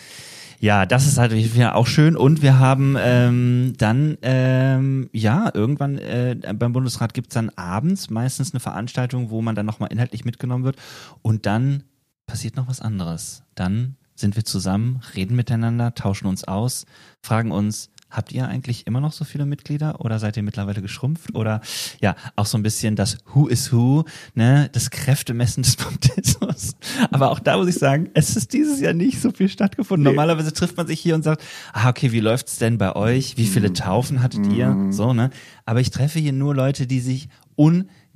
[0.61, 2.17] Ja, das ist halt wieder auch schön.
[2.17, 8.53] Und wir haben ähm, dann, ähm, ja, irgendwann äh, beim Bundesrat gibt's dann abends meistens
[8.53, 10.77] eine Veranstaltung, wo man dann nochmal inhaltlich mitgenommen wird.
[11.23, 11.85] Und dann
[12.27, 13.45] passiert noch was anderes.
[13.55, 16.87] Dann sind wir zusammen, reden miteinander, tauschen uns aus,
[17.23, 21.35] fragen uns, habt ihr eigentlich immer noch so viele Mitglieder oder seid ihr mittlerweile geschrumpft?
[21.35, 21.61] Oder
[22.01, 26.77] ja, auch so ein bisschen das Who is Who, ne, das Kräftemessen des Baptismus.
[27.11, 30.05] Aber auch da muss ich sagen, es ist dieses Jahr nicht so viel stattgefunden.
[30.05, 30.11] Nee.
[30.11, 31.43] Normalerweise trifft man sich hier und sagt,
[31.73, 33.37] ah, okay, wie läuft's denn bei euch?
[33.37, 34.75] Wie viele Taufen hattet ihr?
[34.91, 35.31] So, ne?
[35.67, 37.29] Aber ich treffe hier nur Leute, die sich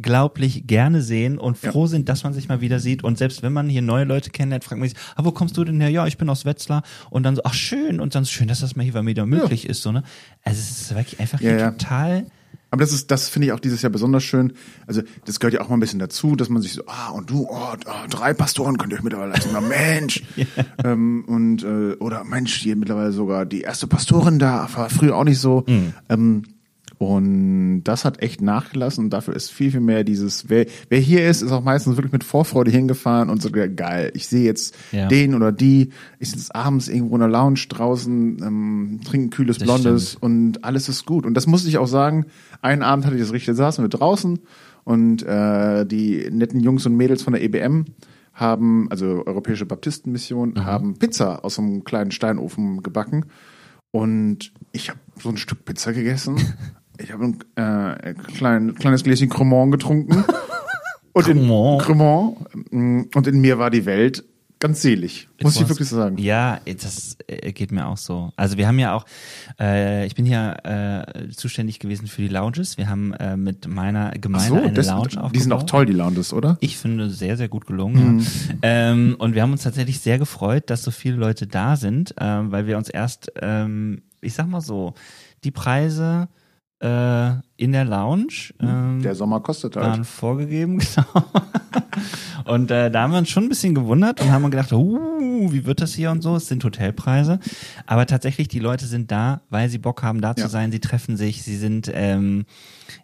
[0.02, 3.04] unglaublich gerne sehen und froh sind, dass man sich mal wieder sieht.
[3.04, 5.64] Und selbst wenn man hier neue Leute kennenlernt, fragt man sich, ah, wo kommst du
[5.64, 5.90] denn her?
[5.90, 6.82] Ja, ich bin aus Wetzlar.
[7.10, 8.00] Und dann so, ach schön.
[8.00, 9.82] Und dann so, schön, dass das mal hier bei mir wieder möglich ist.
[9.82, 10.02] So, ne?
[10.42, 11.70] Also es ist wirklich einfach Ja, ja.
[11.70, 12.26] total
[12.72, 14.54] Aber das ist, das finde ich auch dieses Jahr besonders schön.
[14.88, 17.30] Also, das gehört ja auch mal ein bisschen dazu, dass man sich so, ah, und
[17.30, 19.50] du, oh, oh drei Pastoren könnt ihr euch mittlerweile leisten.
[19.52, 20.24] Na, Mensch.
[20.84, 25.24] ähm, und, äh, oder Mensch, hier mittlerweile sogar die erste Pastorin da, war früher auch
[25.24, 25.64] nicht so.
[25.68, 25.92] Mhm.
[26.08, 26.42] Ähm,
[27.02, 31.28] und das hat echt nachgelassen und dafür ist viel, viel mehr dieses, wer, wer hier
[31.28, 35.08] ist, ist auch meistens wirklich mit Vorfreude hingefahren und so, geil, ich sehe jetzt Ja.
[35.08, 35.88] den oder die,
[36.20, 40.22] ich sitze abends irgendwo in der Lounge draußen, ähm, trinke ein kühles Das Blondes stimmt.
[40.22, 41.26] und alles ist gut.
[41.26, 42.26] Und das muss ich auch sagen,
[42.60, 44.38] einen Abend hatte ich das richtig, da saßen wir draußen
[44.84, 47.86] und äh, die netten Jungs und Mädels von der EBM
[48.32, 53.26] haben, also Europäische Baptistenmission, haben Pizza aus einem kleinen Steinofen gebacken.
[53.90, 56.36] Und ich habe so ein Stück Pizza gegessen.
[56.98, 60.24] Ich habe ein äh, klein, kleines Gläschen Cremant getrunken.
[61.12, 61.82] Und in, Cremant.
[61.82, 62.36] Cremant.
[62.72, 64.24] Mm, Und in mir war die Welt
[64.62, 66.18] ganz selig, muss ich wirklich sagen.
[66.18, 68.32] Ja, das äh, geht mir auch so.
[68.36, 69.04] Also wir haben ja auch,
[69.58, 72.78] äh, ich bin hier äh, zuständig gewesen für die Lounges.
[72.78, 75.34] Wir haben äh, mit meiner Gemeinde so, eine das, Lounge aufgebaut.
[75.34, 76.58] die sind auch toll, die Lounges, oder?
[76.60, 78.20] Ich finde sehr, sehr gut gelungen.
[78.20, 78.54] Ja.
[78.62, 82.52] Ähm, und wir haben uns tatsächlich sehr gefreut, dass so viele Leute da sind, ähm,
[82.52, 84.94] weil wir uns erst, ähm, ich sag mal so,
[85.42, 86.28] die Preise
[86.82, 88.52] äh, in der Lounge.
[88.60, 89.86] Ähm, der Sommer kostet halt.
[89.86, 91.24] Waren vorgegeben, genau.
[92.44, 95.64] und äh, da haben wir uns schon ein bisschen gewundert und haben gedacht, uh, wie
[95.64, 96.36] wird das hier und so?
[96.36, 97.38] Es sind Hotelpreise.
[97.86, 100.36] Aber tatsächlich, die Leute sind da, weil sie Bock haben, da ja.
[100.36, 100.72] zu sein.
[100.72, 102.46] Sie treffen sich, sie sind ähm,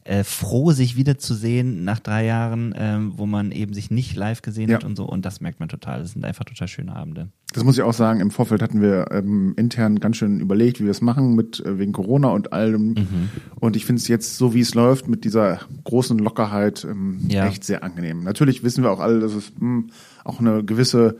[0.04, 4.70] äh, froh, sich wiederzusehen nach drei Jahren, ähm, wo man eben sich nicht live gesehen
[4.70, 4.76] ja.
[4.76, 5.04] hat und so.
[5.04, 6.00] Und das merkt man total.
[6.00, 7.28] Das sind einfach total schöne Abende.
[7.54, 10.84] Das muss ich auch sagen, im Vorfeld hatten wir ähm, intern ganz schön überlegt, wie
[10.84, 12.88] wir es machen mit äh, wegen Corona und allem.
[12.88, 13.28] Mhm.
[13.58, 17.46] Und ich finde es jetzt, so wie es läuft, mit dieser großen Lockerheit ähm, ja.
[17.46, 18.22] echt sehr angenehm.
[18.22, 19.90] Natürlich wissen wir auch alle, dass es mh, hm,
[20.24, 21.16] auch eine gewisse,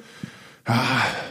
[0.67, 0.83] ja,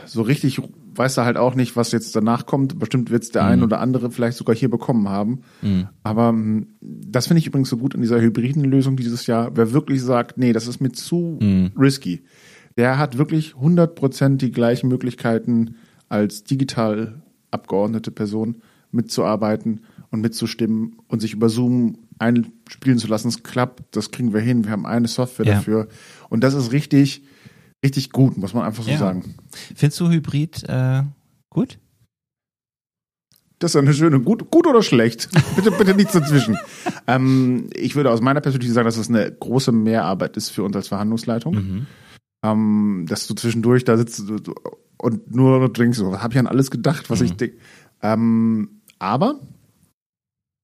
[0.06, 0.62] so richtig
[0.98, 2.80] weiß er halt auch nicht, was jetzt danach kommt.
[2.80, 3.50] Bestimmt wird es der mhm.
[3.50, 5.41] ein oder andere vielleicht sogar hier bekommen haben.
[5.62, 5.88] Mhm.
[6.04, 9.52] Aber ähm, das finde ich übrigens so gut in dieser hybriden Lösung dieses Jahr.
[9.56, 11.72] Wer wirklich sagt, nee, das ist mir zu mhm.
[11.78, 12.24] risky,
[12.78, 15.75] der hat wirklich 100% die gleichen Möglichkeiten
[16.09, 17.21] als digital
[17.51, 18.61] abgeordnete Person
[18.91, 23.28] mitzuarbeiten und mitzustimmen und sich über Zoom einspielen zu lassen.
[23.28, 24.63] Es klappt, das kriegen wir hin.
[24.63, 25.55] Wir haben eine Software ja.
[25.55, 25.88] dafür.
[26.30, 27.23] Und das ist richtig,
[27.84, 28.97] richtig gut, muss man einfach so ja.
[28.97, 29.36] sagen.
[29.75, 31.03] Findest du Hybrid äh,
[31.49, 31.80] gut?
[33.59, 35.30] Das ist eine schöne, gut, gut oder schlecht?
[35.55, 36.57] bitte, bitte nichts dazwischen.
[37.07, 40.75] ähm, ich würde aus meiner Perspektive sagen, dass das eine große Mehrarbeit ist für uns
[40.75, 41.55] als Verhandlungsleitung.
[41.55, 41.88] Mhm.
[42.52, 44.24] Ähm, dass du zwischendurch da sitzt
[44.98, 47.26] und nur denkst, so, habe ich an alles gedacht, was mhm.
[47.26, 47.58] ich denke.
[48.02, 49.39] Ähm, aber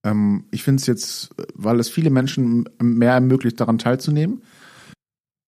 [0.05, 4.41] ähm, ich finde es jetzt, weil es viele Menschen mehr ermöglicht, daran teilzunehmen,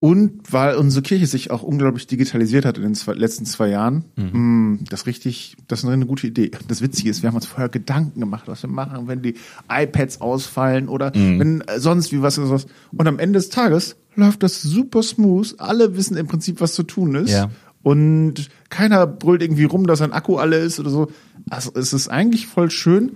[0.06, 4.06] und weil unsere Kirche sich auch unglaublich digitalisiert hat in den zwei, letzten zwei Jahren,
[4.16, 4.74] mhm.
[4.74, 6.52] Mm, das richtig, das ist eine gute Idee.
[6.68, 9.34] Das Witzige ist, wir haben uns vorher Gedanken gemacht, was wir machen, wenn die
[9.68, 11.40] iPads ausfallen oder mhm.
[11.40, 12.68] wenn äh, sonst wie was ist was.
[12.92, 15.56] Und am Ende des Tages läuft das super smooth.
[15.60, 17.32] Alle wissen im Prinzip, was zu tun ist.
[17.32, 17.50] Ja.
[17.84, 21.12] Und keiner brüllt irgendwie rum, dass ein Akku alle ist oder so.
[21.50, 23.12] Also es ist eigentlich voll schön.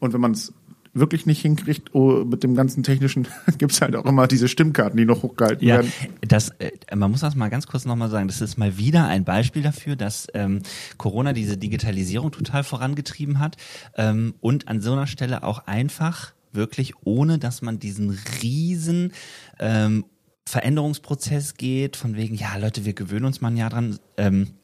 [0.00, 0.52] Und wenn man es
[0.94, 3.26] wirklich nicht hinkriegt, oh, mit dem ganzen technischen,
[3.58, 5.92] gibt's halt auch immer diese Stimmkarten, die noch hochgehalten ja, werden.
[6.26, 9.24] Das, äh, man muss das mal ganz kurz nochmal sagen, das ist mal wieder ein
[9.24, 10.60] Beispiel dafür, dass ähm,
[10.96, 13.56] Corona diese Digitalisierung total vorangetrieben hat
[13.96, 19.12] ähm, und an so einer Stelle auch einfach wirklich, ohne dass man diesen riesen
[19.58, 20.04] ähm,
[20.48, 24.54] Veränderungsprozess geht, von wegen, ja Leute, wir gewöhnen uns mal ein Jahr dran, ähm,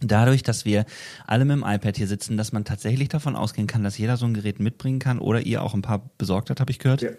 [0.00, 0.84] dadurch, dass wir
[1.26, 4.26] alle mit dem iPad hier sitzen, dass man tatsächlich davon ausgehen kann, dass jeder so
[4.26, 7.02] ein Gerät mitbringen kann oder ihr auch ein paar besorgt habt, habe ich gehört.
[7.02, 7.10] Ja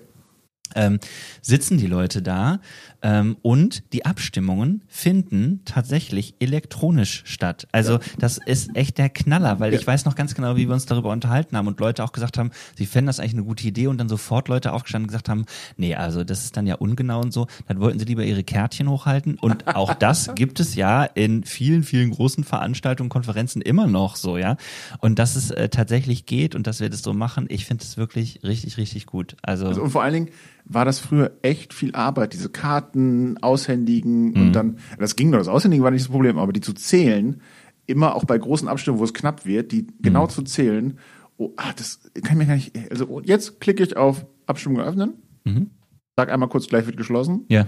[0.76, 1.00] ähm,
[1.42, 2.60] sitzen die Leute da
[3.02, 7.68] ähm, und die Abstimmungen finden tatsächlich elektronisch statt.
[7.72, 8.00] Also ja.
[8.20, 9.80] das ist echt der Knaller, weil ja.
[9.80, 12.38] ich weiß noch ganz genau, wie wir uns darüber unterhalten haben und Leute auch gesagt
[12.38, 15.30] haben, sie fänden das eigentlich eine gute Idee und dann sofort Leute aufgestanden und gesagt
[15.30, 15.46] haben,
[15.78, 18.90] nee, also das ist dann ja ungenau und so, dann wollten sie lieber ihre Kärtchen
[18.90, 24.16] hochhalten und auch das gibt es ja in vielen, vielen großen Veranstaltungen, Konferenzen immer noch
[24.16, 24.58] so, ja.
[25.00, 27.98] Und dass es äh, tatsächlich geht und dass wir das so machen, ich finde es
[27.98, 29.36] wirklich richtig, richtig gut.
[29.42, 30.30] Also, also und vor allen Dingen,
[30.70, 34.42] war das früher echt viel Arbeit, diese Karten aushändigen mhm.
[34.42, 37.42] und dann, das ging doch, das Aushändigen war nicht das Problem, aber die zu zählen,
[37.86, 40.30] immer auch bei großen Abstimmungen, wo es knapp wird, die genau mhm.
[40.30, 41.00] zu zählen,
[41.38, 45.14] oh, ah, das kann ich mir gar nicht, also jetzt klicke ich auf Abstimmung eröffnen,
[45.46, 45.72] mhm.
[46.18, 47.46] sag einmal kurz, gleich wird geschlossen.
[47.48, 47.66] Ja.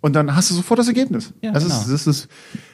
[0.00, 1.34] Und dann hast du sofort das Ergebnis.
[1.42, 1.80] Ja, das, genau.
[1.80, 2.28] ist, das ist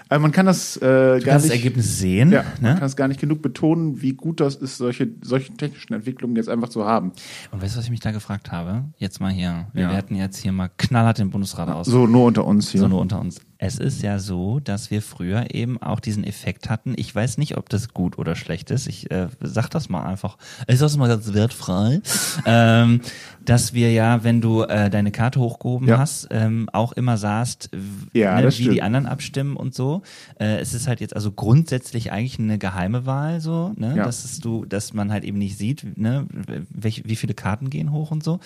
[0.08, 1.26] also man kann das äh, gar nicht.
[1.26, 2.30] Das Ergebnis sehen.
[2.30, 2.46] Ja, ne?
[2.60, 6.36] man kann es gar nicht genug betonen, wie gut das ist, solche, solche technischen Entwicklungen
[6.36, 7.12] jetzt einfach zu haben.
[7.50, 8.84] Und weißt du, was ich mich da gefragt habe?
[8.98, 9.66] Jetzt mal hier.
[9.72, 9.90] Wir ja.
[9.90, 11.86] werten jetzt hier mal knallhart den Bundesrat aus.
[11.86, 12.80] So nur unter uns hier.
[12.80, 13.40] So nur unter uns.
[13.56, 16.92] Es ist ja so, dass wir früher eben auch diesen Effekt hatten.
[16.96, 18.86] Ich weiß nicht, ob das gut oder schlecht ist.
[18.86, 20.36] Ich äh, sag das mal einfach.
[20.68, 22.02] Ich sag's mal ganz wertfrei.
[22.44, 23.00] ähm,
[23.44, 25.98] dass wir ja, wenn du äh, deine Karte hochgehoben ja.
[25.98, 27.70] hast, ähm, auch immer sahst,
[28.12, 28.74] ja, ne, wie stimmt.
[28.74, 30.02] die anderen abstimmen und so.
[30.38, 33.94] Äh, es ist halt jetzt also grundsätzlich eigentlich eine geheime Wahl so, ne?
[33.96, 34.04] Ja.
[34.04, 36.26] dass du, dass man halt eben nicht sieht, ne,
[36.70, 38.40] welche, wie viele Karten gehen hoch und so.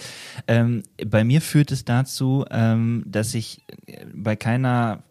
[0.47, 3.63] Ähm, bei mir führt es dazu, ähm, dass ich
[4.15, 5.03] bei keiner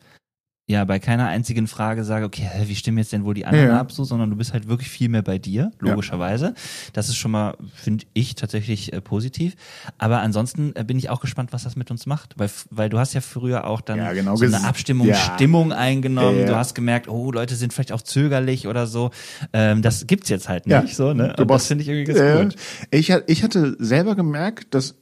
[0.68, 3.80] ja bei keiner einzigen Frage sage, okay, wie stimmen jetzt denn wohl die anderen ja.
[3.80, 6.48] ab, so, sondern du bist halt wirklich viel mehr bei dir, logischerweise.
[6.48, 6.54] Ja.
[6.92, 9.56] Das ist schon mal, finde ich, tatsächlich äh, positiv.
[9.98, 13.00] Aber ansonsten äh, bin ich auch gespannt, was das mit uns macht, weil, weil du
[13.00, 14.36] hast ja früher auch dann ja, genau.
[14.36, 16.46] so eine Abstimmung, Stimmung eingenommen.
[16.46, 19.12] Du hast gemerkt, oh, Leute sind vielleicht auch zögerlich oder so.
[19.54, 21.34] Ähm, das gibt's jetzt halt nicht, so, ne?
[21.38, 22.62] Und das finde ich irgendwie ganz gut.
[22.92, 24.96] Ich, ich hatte selber gemerkt, dass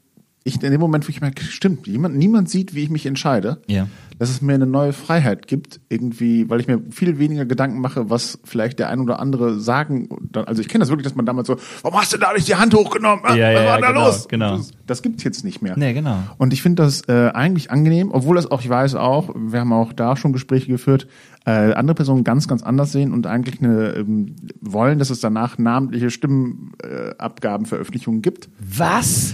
[0.48, 3.64] ich in dem Moment, wo ich merke, stimmt, jemand, niemand sieht, wie ich mich entscheide,
[3.68, 3.88] Ja.
[4.20, 8.12] dass es mir eine neue Freiheit gibt, irgendwie, weil ich mir viel weniger Gedanken mache,
[8.12, 10.08] was vielleicht der ein oder andere sagen.
[10.46, 12.54] Also ich kenne das wirklich, dass man damals so, warum hast du da nicht die
[12.54, 13.24] Hand hochgenommen?
[13.26, 14.28] Ja, Was ja, war da genau, los?
[14.28, 14.58] genau.
[14.58, 15.74] Das, das gibt's jetzt nicht mehr.
[15.78, 16.20] Nee, genau.
[16.38, 19.74] Und ich finde das äh, eigentlich angenehm, obwohl das auch, ich weiß auch, wir haben
[19.74, 21.08] auch da schon Gespräche geführt,
[21.48, 25.58] äh, andere Personen ganz, ganz anders sehen und eigentlich eine, ähm, wollen, dass es danach
[25.58, 28.48] namentliche Stimmenabgabenveröffentlichungen gibt.
[28.60, 29.34] Was?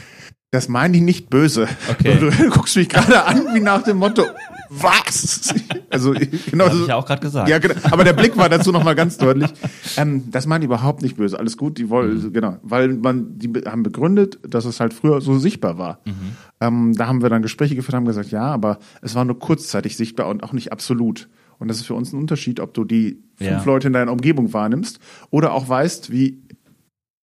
[0.51, 1.67] Das meine ich nicht böse.
[1.89, 2.17] Okay.
[2.19, 4.23] Du, du guckst mich gerade an wie nach dem Motto,
[4.69, 5.53] was?
[5.89, 6.13] Also
[6.49, 7.47] genau Habe ich ja auch gerade gesagt.
[7.47, 7.75] Ja, genau.
[7.89, 9.49] Aber der Blick war dazu nochmal ganz deutlich.
[9.95, 11.39] Ähm, das meine ich überhaupt nicht böse.
[11.39, 12.33] Alles gut, die wollen, Mhm.
[12.33, 12.57] genau.
[12.63, 15.99] Weil man, die be- haben begründet, dass es halt früher so sichtbar war.
[16.05, 16.13] Mhm.
[16.59, 19.95] Ähm, da haben wir dann Gespräche geführt, haben gesagt, ja, aber es war nur kurzzeitig
[19.95, 21.29] sichtbar und auch nicht absolut.
[21.59, 23.63] Und das ist für uns ein Unterschied, ob du die fünf Ja.
[23.63, 24.99] Leute in deiner Umgebung wahrnimmst
[25.29, 26.41] oder auch weißt, wie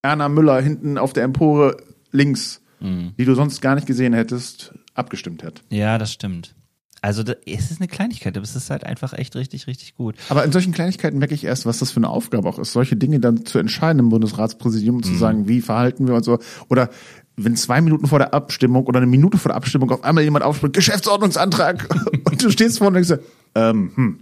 [0.01, 1.77] Erna Müller hinten auf der Empore
[2.11, 3.13] links, Mhm.
[3.17, 5.61] die du sonst gar nicht gesehen hättest, abgestimmt hat.
[5.69, 6.55] Ja, das stimmt.
[7.01, 10.15] Also da, es ist eine Kleinigkeit, aber es ist halt einfach echt richtig, richtig gut.
[10.27, 12.97] Aber in solchen Kleinigkeiten merke ich erst, was das für eine Aufgabe auch ist, solche
[12.97, 16.39] Dinge dann zu entscheiden im Bundesratspräsidium und zu sagen, wie verhalten wir uns so.
[16.67, 16.89] Oder
[17.37, 20.43] wenn zwei Minuten vor der Abstimmung oder eine Minute vor der Abstimmung auf einmal jemand
[20.43, 21.87] aufspringt, Geschäftsordnungsantrag,
[22.29, 23.23] und du stehst vorne und denkst,
[23.55, 24.19] ähm, hm,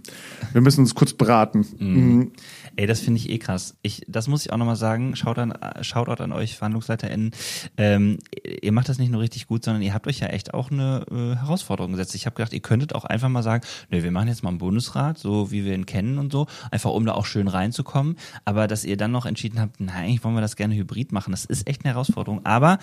[0.52, 1.66] wir müssen uns kurz beraten.
[1.78, 2.32] Mhm.
[2.78, 3.76] Ey, das finde ich eh krass.
[3.82, 5.16] Ich, das muss ich auch nochmal sagen.
[5.16, 7.32] Schaut an, Shoutout an euch VerhandlungsleiterInnen.
[7.76, 8.18] Ähm,
[8.62, 11.04] ihr macht das nicht nur richtig gut, sondern ihr habt euch ja echt auch eine
[11.10, 12.14] äh, Herausforderung gesetzt.
[12.14, 14.58] Ich habe gedacht, ihr könntet auch einfach mal sagen, nee, wir machen jetzt mal einen
[14.58, 18.14] Bundesrat, so wie wir ihn kennen und so, einfach um da auch schön reinzukommen.
[18.44, 21.32] Aber dass ihr dann noch entschieden habt, nein, eigentlich wollen wir das gerne hybrid machen.
[21.32, 22.46] Das ist echt eine Herausforderung.
[22.46, 22.78] Aber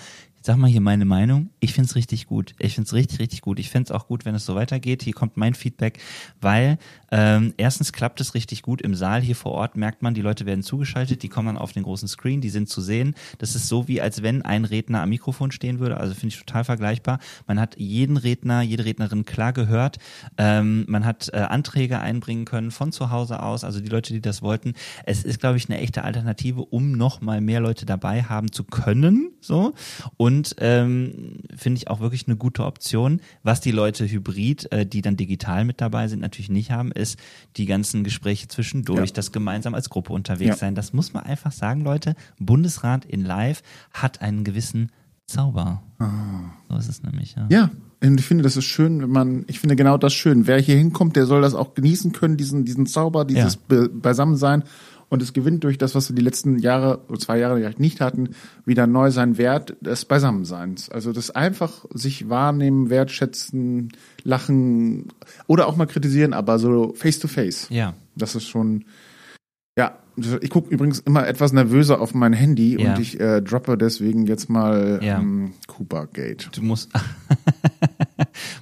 [0.46, 1.50] sag mal hier meine Meinung.
[1.58, 2.54] Ich find's richtig gut.
[2.60, 3.58] Ich find's richtig, richtig gut.
[3.58, 5.02] Ich find's auch gut, wenn es so weitergeht.
[5.02, 5.98] Hier kommt mein Feedback,
[6.40, 6.78] weil
[7.10, 9.76] ähm, erstens klappt es richtig gut im Saal hier vor Ort.
[9.76, 12.68] Merkt man, die Leute werden zugeschaltet, die kommen dann auf den großen Screen, die sind
[12.68, 13.16] zu sehen.
[13.38, 15.96] Das ist so wie, als wenn ein Redner am Mikrofon stehen würde.
[15.96, 17.18] Also finde ich total vergleichbar.
[17.48, 19.98] Man hat jeden Redner, jede Rednerin klar gehört.
[20.38, 23.64] Ähm, man hat äh, Anträge einbringen können von zu Hause aus.
[23.64, 24.74] Also die Leute, die das wollten.
[25.06, 28.62] Es ist, glaube ich, eine echte Alternative, um noch mal mehr Leute dabei haben zu
[28.62, 29.32] können.
[29.40, 29.74] So
[30.16, 33.20] und ähm, finde ich auch wirklich eine gute Option.
[33.42, 37.18] Was die Leute hybrid, äh, die dann digital mit dabei sind, natürlich nicht haben, ist
[37.56, 39.14] die ganzen Gespräche zwischendurch, Ja.
[39.14, 40.56] das gemeinsam als Gruppe unterwegs Ja.
[40.56, 40.74] sein.
[40.74, 42.14] Das muss man einfach sagen, Leute.
[42.38, 43.62] Bundesrat in Live
[43.92, 44.90] hat einen gewissen
[45.26, 45.82] Zauber.
[46.68, 47.46] So ist es nämlich, ja.
[47.50, 47.70] Ja,
[48.02, 50.46] und ich finde, das ist schön, wenn man, ich finde genau das schön.
[50.46, 53.60] Wer hier hinkommt, der soll das auch genießen können, diesen, diesen Zauber, dieses Ja.
[53.66, 54.62] Be Beisammensein.
[55.08, 58.00] Und es gewinnt durch das, was wir die letzten Jahre, oder zwei Jahre vielleicht nicht
[58.00, 58.30] hatten,
[58.64, 60.88] wieder neu seinen Wert des Beisammenseins.
[60.90, 63.92] Also das einfach sich wahrnehmen, wertschätzen,
[64.24, 65.08] lachen
[65.46, 67.68] oder auch mal kritisieren, aber so face to face.
[67.70, 67.94] Ja.
[68.16, 68.84] Das ist schon,
[69.78, 69.96] ja.
[70.40, 72.94] Ich gucke übrigens immer etwas nervöser auf mein Handy Ja.
[72.94, 75.18] und ich äh, droppe deswegen jetzt mal Ja.
[75.18, 76.48] ähm, Cooper Gate.
[76.52, 76.90] Du musst,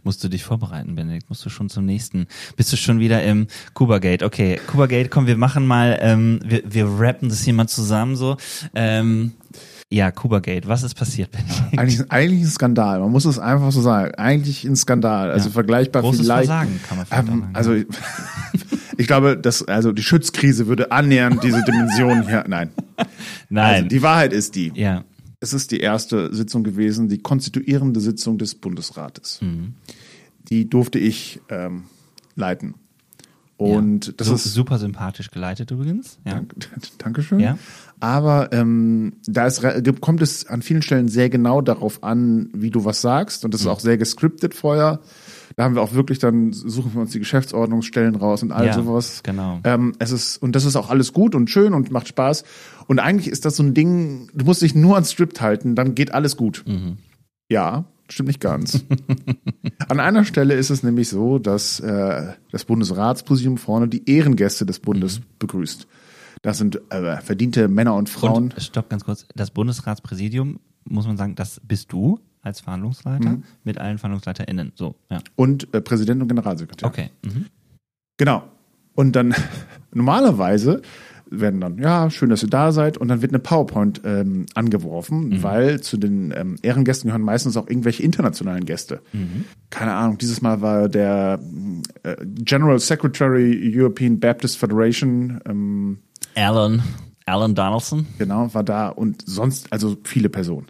[0.03, 1.29] musst du dich vorbereiten, Benedikt.
[1.29, 2.27] Musst du schon zum nächsten.
[2.57, 4.23] Bist du schon wieder im Cuba Gate?
[4.23, 8.17] Okay, Cuba Gate, komm, wir machen mal, ähm, wir, wir rappen das hier mal zusammen
[8.17, 8.37] so.
[8.75, 9.33] Ähm,
[9.91, 11.79] ja, Cuba Gate, was ist passiert, Benedikt?
[11.79, 13.01] Eigentlich, eigentlich ein Skandal.
[13.01, 14.15] Man muss es einfach so sagen.
[14.17, 15.31] Eigentlich ein Skandal.
[15.31, 15.53] Also Ja.
[15.53, 16.49] vergleichbar Großes vielleicht.
[16.49, 17.75] Versagen, kann man vielleicht ähm, sagen, also
[18.97, 22.45] ich glaube, dass also die Schutzkrise würde annähernd diese Dimension hier.
[22.49, 22.71] Nein.
[23.49, 23.75] Nein.
[23.75, 24.73] Also die Wahrheit ist die.
[24.75, 25.05] ja.
[25.45, 29.41] Es ist die erste Sitzung gewesen, die konstituierende Sitzung des Bundesrates.
[29.43, 29.75] Mhm.
[30.49, 31.85] Die durfte ich ähm,
[32.35, 32.75] leiten.
[33.57, 36.19] Und das Su- ist super sympathisch geleitet übrigens.
[36.25, 36.33] Ja.
[36.35, 36.55] Dank-
[36.99, 37.39] Dankeschön.
[37.41, 37.59] Ja.
[38.01, 39.63] Aber ähm, da ist,
[40.01, 43.45] kommt es an vielen Stellen sehr genau darauf an, wie du was sagst.
[43.45, 45.01] Und das ist auch sehr gescriptet vorher.
[45.57, 48.73] Da haben wir auch wirklich dann, suchen wir uns die Geschäftsordnungsstellen raus und all Ja,
[48.75, 49.23] sowas.
[49.23, 49.61] genau.
[49.65, 52.45] Ähm, es ist, und das ist auch alles gut und schön und macht Spaß.
[52.87, 55.95] Und eigentlich ist das so ein Ding, du musst dich nur ans Skript halten, dann
[55.95, 56.65] geht alles gut.
[56.67, 56.99] Mhm.
[57.51, 58.85] Ja, stimmt nicht ganz.
[59.89, 64.81] An einer Stelle ist es nämlich so, dass äh, das Bundesratspräsidium vorne die Ehrengäste des
[64.81, 65.25] Bundes Mhm.
[65.39, 65.87] begrüßt.
[66.43, 68.45] Das sind äh, verdiente Männer und Frauen.
[68.53, 69.27] Und, stopp ganz kurz.
[69.35, 73.43] Das Bundesratspräsidium, muss man sagen, das bist du als Verhandlungsleiter Mhm.
[73.65, 74.73] mit allen VerhandlungsleiterInnen.
[74.75, 75.19] So, ja.
[75.37, 76.87] und äh, Präsident und Generalsekretär.
[76.89, 77.11] Okay.
[77.25, 77.47] Mhm.
[78.17, 78.45] Genau.
[78.95, 79.35] Und dann
[79.93, 80.83] normalerweise
[81.31, 85.31] werden dann, ja, schön, dass ihr da seid, und dann wird eine PowerPoint ähm, angeworfen,
[85.31, 85.43] Mhm.
[85.43, 89.01] weil zu den ähm, Ehrengästen gehören meistens auch irgendwelche internationalen Gäste.
[89.13, 89.47] Mhm.
[89.71, 91.41] Keine Ahnung, dieses Mal war der
[92.05, 95.99] äh, General Secretary European Baptist Federation, ähm,
[96.37, 96.83] Alan,
[97.27, 98.07] Alan Donaldson.
[98.19, 100.67] genau, war da und sonst, also viele Personen.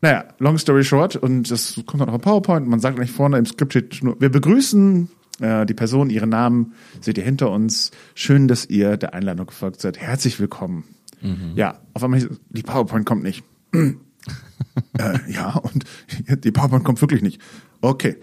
[0.00, 3.38] Naja, long story short, und das kommt dann auch auf PowerPoint, man sagt eigentlich vorne
[3.38, 5.08] im Skript steht nur, wir begrüßen
[5.40, 7.90] äh, die Person, ihre Namen seht ihr hinter uns.
[8.14, 9.98] Schön, dass ihr der Einladung gefolgt seid.
[9.98, 10.84] Herzlich willkommen.
[11.54, 13.44] Ja, auf einmal, die PowerPoint kommt nicht.
[13.72, 13.94] äh,
[15.28, 15.84] ja, und
[16.44, 17.40] die PowerPoint kommt wirklich nicht.
[17.80, 18.16] Okay.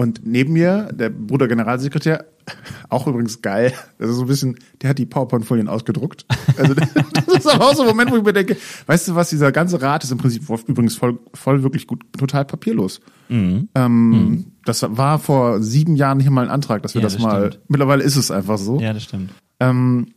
[0.00, 2.26] Und neben mir, der Bruder Generalsekretär,
[2.88, 6.24] auch übrigens geil, das ist so ein bisschen, der hat die PowerPoint-Folien ausgedruckt.
[6.56, 6.74] Also
[7.26, 9.50] das ist aber auch so ein Moment, wo ich mir denke, weißt du was, dieser
[9.50, 13.00] ganze Rat ist im Prinzip übrigens voll, voll wirklich gut, total papierlos.
[13.28, 13.70] Mhm.
[13.74, 14.44] Ähm, mhm.
[14.64, 17.56] Das war vor sieben Jahren nicht mal ein Antrag, dass wir ja, das, das mal,
[17.66, 18.78] mittlerweile ist es einfach so.
[18.78, 19.32] Ja, das stimmt.
[19.58, 20.14] Ähm,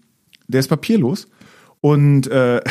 [0.47, 1.27] der ist papierlos
[1.79, 2.61] und äh,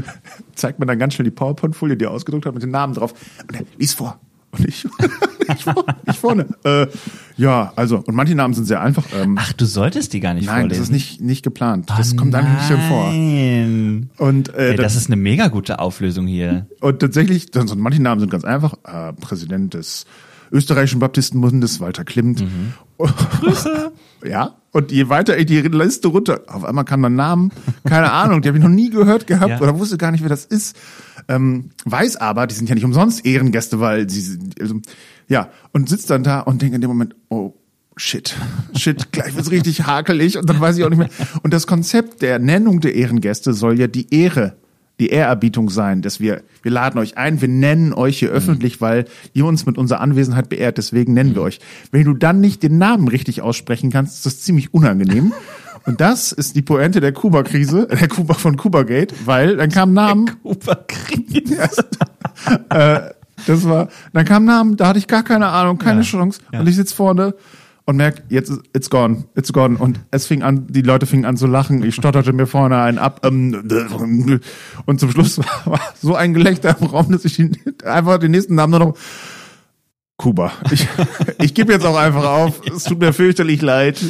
[0.54, 3.14] zeigt mir dann ganz schnell die PowerPoint-Folie, die er ausgedruckt hat, mit den Namen drauf.
[3.48, 4.20] Und er liest vor.
[4.50, 4.86] Und ich,
[5.48, 5.64] ich,
[6.06, 6.46] ich vorne.
[6.64, 6.86] Äh,
[7.36, 9.04] ja, also, und manche Namen sind sehr einfach.
[9.14, 10.68] Ähm, Ach, du solltest die gar nicht nein, vorlesen.
[10.68, 11.90] Nein, das ist nicht, nicht geplant.
[11.90, 13.08] Das oh, kommt eigentlich nicht schon vor.
[13.08, 14.10] Nein.
[14.18, 16.66] Und, äh, Ey, das, das ist eine mega gute Auflösung hier.
[16.80, 18.74] Und tatsächlich, also, manche Namen sind ganz einfach.
[18.84, 20.06] Äh, Präsident des
[20.50, 22.40] österreichischen Baptistenbundes, Walter Klimt.
[22.40, 22.74] Mhm.
[23.40, 23.92] Grüße.
[24.24, 24.56] ja.
[24.70, 27.52] Und je weiter ich die Liste runter, auf einmal kann man Namen,
[27.84, 29.60] keine Ahnung, die habe ich noch nie gehört gehabt ja.
[29.60, 30.76] oder wusste gar nicht, wer das ist.
[31.26, 34.80] Ähm, weiß aber, die sind ja nicht umsonst Ehrengäste, weil sie, also,
[35.28, 37.54] ja, und sitzt dann da und denkt in dem Moment, oh,
[37.96, 38.36] shit,
[38.74, 41.10] shit, gleich wird's richtig hakelig und dann weiß ich auch nicht mehr.
[41.42, 44.56] Und das Konzept der Nennung der Ehrengäste soll ja die Ehre
[45.00, 48.36] die Ehrerbietung sein, dass wir, wir laden euch ein, wir nennen euch hier mhm.
[48.36, 51.48] öffentlich, weil ihr uns mit unserer Anwesenheit beehrt, deswegen nennen wir mhm.
[51.48, 51.60] euch.
[51.90, 55.32] Wenn du dann nicht den Namen richtig aussprechen kannst, ist das ziemlich unangenehm.
[55.86, 60.30] Und das ist die Pointe der Kuba-Krise, der Kuba von Kuba-Gate, weil dann kam Namen.
[60.42, 61.68] Kuba-Krise.
[62.70, 63.00] äh,
[63.48, 66.40] das war, dann kam Namen, da hatte ich gar keine Ahnung, keine ja, Chance.
[66.52, 66.60] Ja.
[66.60, 67.34] Und ich sitz vorne
[67.88, 69.78] und merke, jetzt it's gone, it's gone.
[69.78, 71.82] Und es fing an, die Leute fingen an zu lachen.
[71.82, 73.24] Ich stotterte mir vorne einen ab.
[73.24, 74.40] Ähm,
[74.84, 77.42] und zum Schluss war so ein Gelächter im Raum, dass ich
[77.84, 78.94] einfach den nächsten Namen nur noch
[80.18, 80.52] Kuba.
[80.70, 80.86] Ich,
[81.40, 82.60] ich gebe jetzt auch einfach auf.
[82.66, 84.04] Es tut mir fürchterlich leid.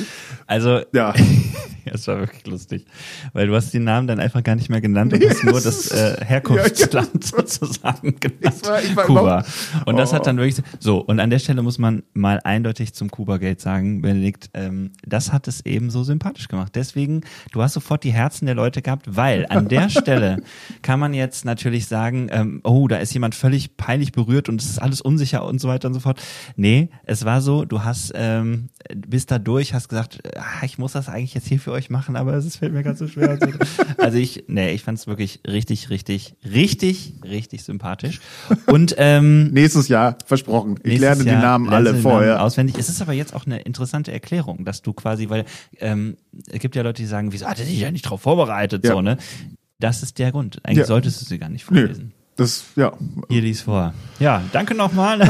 [0.49, 1.15] Also, ja.
[1.99, 2.87] Es war wirklich lustig,
[3.33, 5.91] weil du hast den Namen dann einfach gar nicht mehr genannt und hast nur das
[5.91, 9.45] äh, Herkunftsland sozusagen genannt, war, ich war Kuba.
[9.87, 10.43] Und das hat dann oh.
[10.43, 10.99] wirklich so.
[10.99, 15.49] Und an der Stelle muss man mal eindeutig zum Kuba-Gate sagen, Benedikt, ähm, das hat
[15.49, 16.73] es eben so sympathisch gemacht.
[16.75, 17.23] Deswegen,
[17.53, 20.43] du hast sofort die Herzen der Leute gehabt, weil an der Stelle
[20.83, 24.69] kann man jetzt natürlich sagen, ähm, oh, da ist jemand völlig peinlich berührt und es
[24.69, 26.21] ist alles unsicher und so weiter und so fort.
[26.57, 30.93] Nee, es war so, du hast ähm, bist da durch, hast gesagt, ach, ich muss
[30.93, 33.39] das eigentlich jetzt hier für euch euch machen, aber es fällt mir ganz so schwer.
[33.99, 38.21] also ich, nee, ich fand es wirklich richtig, richtig, richtig, richtig sympathisch.
[38.67, 40.79] Und ähm, nächstes Jahr versprochen.
[40.83, 42.77] Ich lerne Jahr die Namen alle vorher Namen auswendig.
[42.79, 45.45] Es ist aber jetzt auch eine interessante Erklärung, dass du quasi, weil
[45.79, 46.17] ähm,
[46.49, 48.93] es gibt ja Leute, die sagen, wieso hat er sich ja nicht darauf vorbereitet, ja.
[48.93, 49.17] so ne?
[49.81, 50.61] Das ist der Grund.
[50.65, 50.87] Eigentlich ja.
[50.87, 52.07] solltest du sie gar nicht vorlesen.
[52.09, 52.18] Nee.
[52.39, 52.93] Das, ja.
[53.29, 53.93] Hier lies vor.
[54.21, 55.19] Ja, danke nochmal.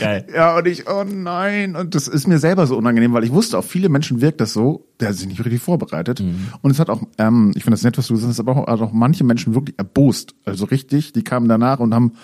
[0.00, 0.26] Geil.
[0.34, 1.76] Ja, und ich, oh nein.
[1.76, 4.54] Und das ist mir selber so unangenehm, weil ich wusste, auf viele Menschen wirkt das
[4.54, 6.20] so, der sich nicht richtig vorbereitet.
[6.20, 6.48] Mhm.
[6.62, 8.66] Und es hat auch, ähm, ich finde das nett, was du gesagt hast, aber auch,
[8.66, 10.34] also auch manche Menschen wirklich erbost.
[10.46, 12.14] Also richtig, die kamen danach und haben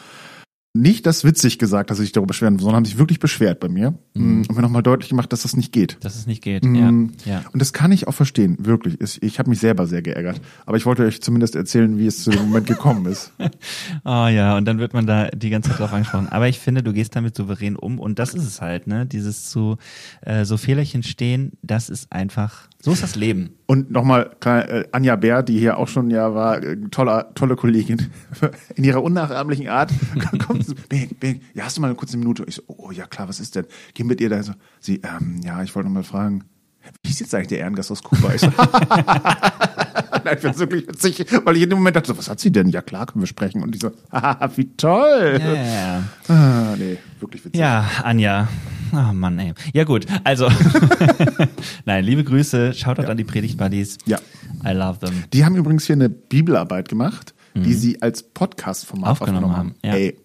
[0.81, 3.68] nicht das witzig gesagt, dass sie sich darüber beschweren, sondern haben sich wirklich beschwert bei
[3.68, 4.45] mir mhm.
[4.49, 5.99] und mir nochmal deutlich gemacht, dass das nicht geht.
[6.01, 7.14] Dass es nicht geht, mhm.
[7.24, 7.33] ja.
[7.33, 7.45] ja.
[7.53, 9.01] Und das kann ich auch verstehen, wirklich.
[9.01, 10.41] Ich, ich habe mich selber sehr geärgert.
[10.66, 13.33] Aber ich wollte euch zumindest erzählen, wie es zu dem Moment gekommen ist.
[13.39, 13.49] oh
[14.29, 16.29] ja, und dann wird man da die ganze Zeit drauf angesprochen.
[16.29, 19.07] Aber ich finde, du gehst damit souverän um und das ist es halt, ne?
[19.07, 19.77] Dieses zu
[20.22, 23.57] äh, so Fehlerchen stehen, das ist einfach so ist das Leben.
[23.66, 28.12] Und nochmal äh, Anja Bär, die hier auch schon ja war, äh, tolle, tolle Kollegin.
[28.76, 29.91] In ihrer unnachahmlichen Art
[30.47, 32.45] kommt sie, Bing, Bing, ja, hast du mal eine kurze Minute?
[32.47, 33.66] Ich so, oh ja klar, was ist denn?
[33.95, 34.53] Geh mit ihr da so.
[34.78, 36.45] Sie, ähm, ja, ich wollte noch mal fragen,
[37.03, 38.32] wie ist jetzt eigentlich der Ehrengast aus Kuba?
[38.32, 38.47] Ich so,
[40.27, 42.68] Nein, ich wirklich witzig, weil ich in dem Moment dachte, was hat sie denn?
[42.68, 43.62] Ja klar, können wir sprechen.
[43.62, 45.39] Und die so, haha, wie toll.
[45.41, 46.03] Ja, ja.
[46.29, 47.61] Ah, nee, wirklich witzig.
[47.61, 48.49] Ja, Anja,
[48.93, 49.53] Oh Mann, ey.
[49.72, 50.49] Ja gut, also
[51.85, 53.09] nein, liebe Grüße, Shoutout ja.
[53.09, 53.99] an die Predigt-Buddies.
[54.07, 54.18] Ja.
[54.64, 55.24] I love them.
[55.33, 57.62] Die haben übrigens hier eine Bibelarbeit gemacht, mhm.
[57.64, 59.74] die sie als Podcast-Format aufgenommen, aufgenommen haben.
[59.85, 59.95] Ja.
[59.95, 60.16] Ey,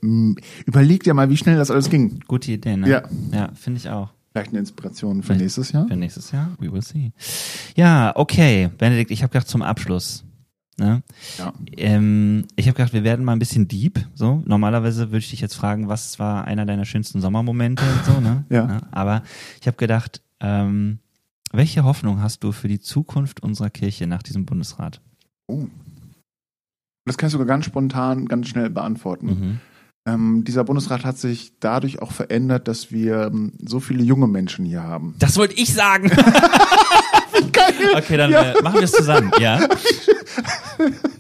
[0.66, 2.22] überleg dir mal, wie schnell das alles ging.
[2.28, 2.90] Gute Idee, ne?
[2.90, 3.04] Ja.
[3.32, 4.10] Ja, finde ich auch.
[4.32, 5.88] Vielleicht eine Inspiration für nächstes Jahr?
[5.88, 7.12] Für nächstes Jahr, we will see.
[7.76, 10.24] Ja, okay, Benedikt, ich habe gedacht zum Abschluss
[10.82, 11.04] Ne?
[11.38, 11.54] Ja.
[11.78, 14.00] Ähm, ich habe gedacht, wir werden mal ein bisschen deep.
[14.16, 17.84] So normalerweise würde ich dich jetzt fragen, was war einer deiner schönsten Sommermomente?
[18.06, 18.46] So, ne?
[18.50, 18.66] ja.
[18.66, 18.82] Ne?
[18.90, 19.22] Aber
[19.60, 20.98] ich habe gedacht, ähm,
[21.52, 25.02] welche Hoffnung hast du für die Zukunft unserer Kirche nach diesem Bundesrat?
[25.48, 25.68] Oh.
[27.06, 29.28] Das kannst du sogar ganz spontan, ganz schnell beantworten.
[29.28, 29.60] Mhm.
[30.08, 34.66] Ähm, dieser Bundesrat hat sich dadurch auch verändert, dass wir ähm, so viele junge Menschen
[34.66, 35.16] hier haben.
[35.20, 36.10] Das wollte ich sagen.
[37.54, 37.74] Geil.
[37.96, 38.52] Okay, dann ja.
[38.52, 39.60] äh, machen wir es zusammen, ja.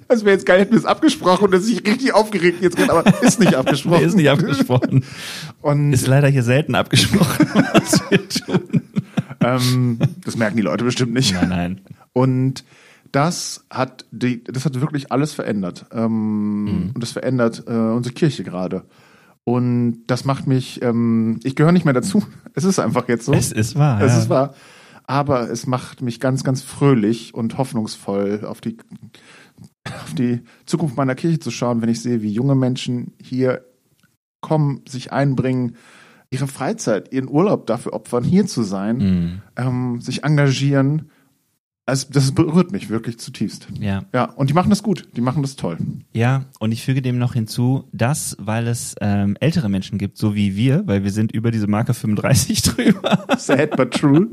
[0.07, 2.91] Das wäre jetzt geil, hätten wir es abgesprochen und dass ich richtig aufgeregt jetzt gerade,
[2.91, 3.99] aber ist nicht abgesprochen.
[3.99, 5.05] Nee, ist nicht abgesprochen.
[5.61, 8.81] Und ist leider hier selten abgesprochen, was wir tun.
[9.39, 11.33] Ähm, das merken die Leute bestimmt nicht.
[11.33, 11.81] Nein, nein.
[12.11, 12.65] Und
[13.11, 15.85] das hat die, das hat wirklich alles verändert.
[15.91, 16.91] Ähm, Mhm.
[16.93, 18.83] Und das verändert äh, unsere Kirche gerade.
[19.43, 22.23] Und das macht mich, ähm, ich gehöre nicht mehr dazu.
[22.53, 23.33] Es ist einfach jetzt so.
[23.33, 24.01] Es ist wahr.
[24.01, 24.19] Es ja.
[24.19, 24.53] ist wahr.
[25.07, 28.77] Aber es macht mich ganz, ganz fröhlich und hoffnungsvoll auf die,
[30.03, 33.65] auf die Zukunft meiner Kirche zu schauen, wenn ich sehe, wie junge Menschen hier
[34.41, 35.75] kommen, sich einbringen,
[36.29, 39.41] ihre Freizeit, ihren Urlaub dafür opfern, hier zu sein, Mhm.
[39.57, 41.09] ähm, sich engagieren.
[41.87, 43.67] Also das berührt mich wirklich zutiefst.
[43.79, 44.03] Ja.
[44.13, 45.77] Ja, und die machen das gut, die machen das toll.
[46.13, 50.35] Ja, und ich füge dem noch hinzu, dass, weil es ähm, ältere Menschen gibt, so
[50.35, 54.29] wie wir, weil wir sind über diese Marke 35 drüber, Sad but true.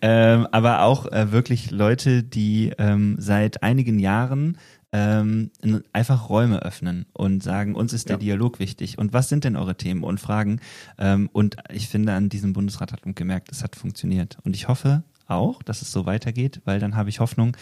[0.00, 4.56] ähm, aber auch äh, wirklich Leute, die ähm, seit einigen Jahren
[4.94, 5.50] ähm,
[5.92, 8.20] einfach Räume öffnen und sagen, uns ist der Ja.
[8.20, 10.60] Dialog wichtig und was sind denn eure Themen und Fragen
[10.98, 14.68] ähm, und ich finde, an diesem Bundesrat hat man gemerkt, es hat funktioniert und ich
[14.68, 15.02] hoffe
[15.34, 17.56] auch, dass es so weitergeht, weil dann habe ich Hoffnung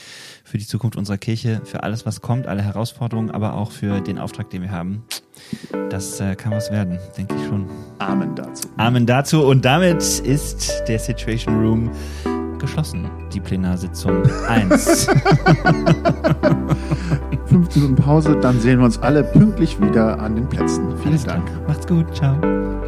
[0.44, 4.18] für die Zukunft unserer Kirche, für alles, was kommt, alle Herausforderungen, aber auch für den
[4.18, 5.04] Auftrag, den wir haben.
[5.90, 7.66] Das äh, kann was werden, denke ich schon.
[7.98, 8.68] Amen dazu.
[8.76, 9.44] Amen dazu.
[9.44, 11.90] Und damit ist der Situation Room
[12.58, 13.10] geschlossen.
[13.32, 15.08] Die Plenarsitzung 1.
[17.46, 20.96] 15 Minuten Pause, dann sehen wir uns alle pünktlich wieder an den Plätzen.
[20.98, 21.36] Vielen Alles klar.
[21.36, 21.68] Dank.
[21.68, 22.14] Macht's gut.
[22.14, 22.79] Ciao.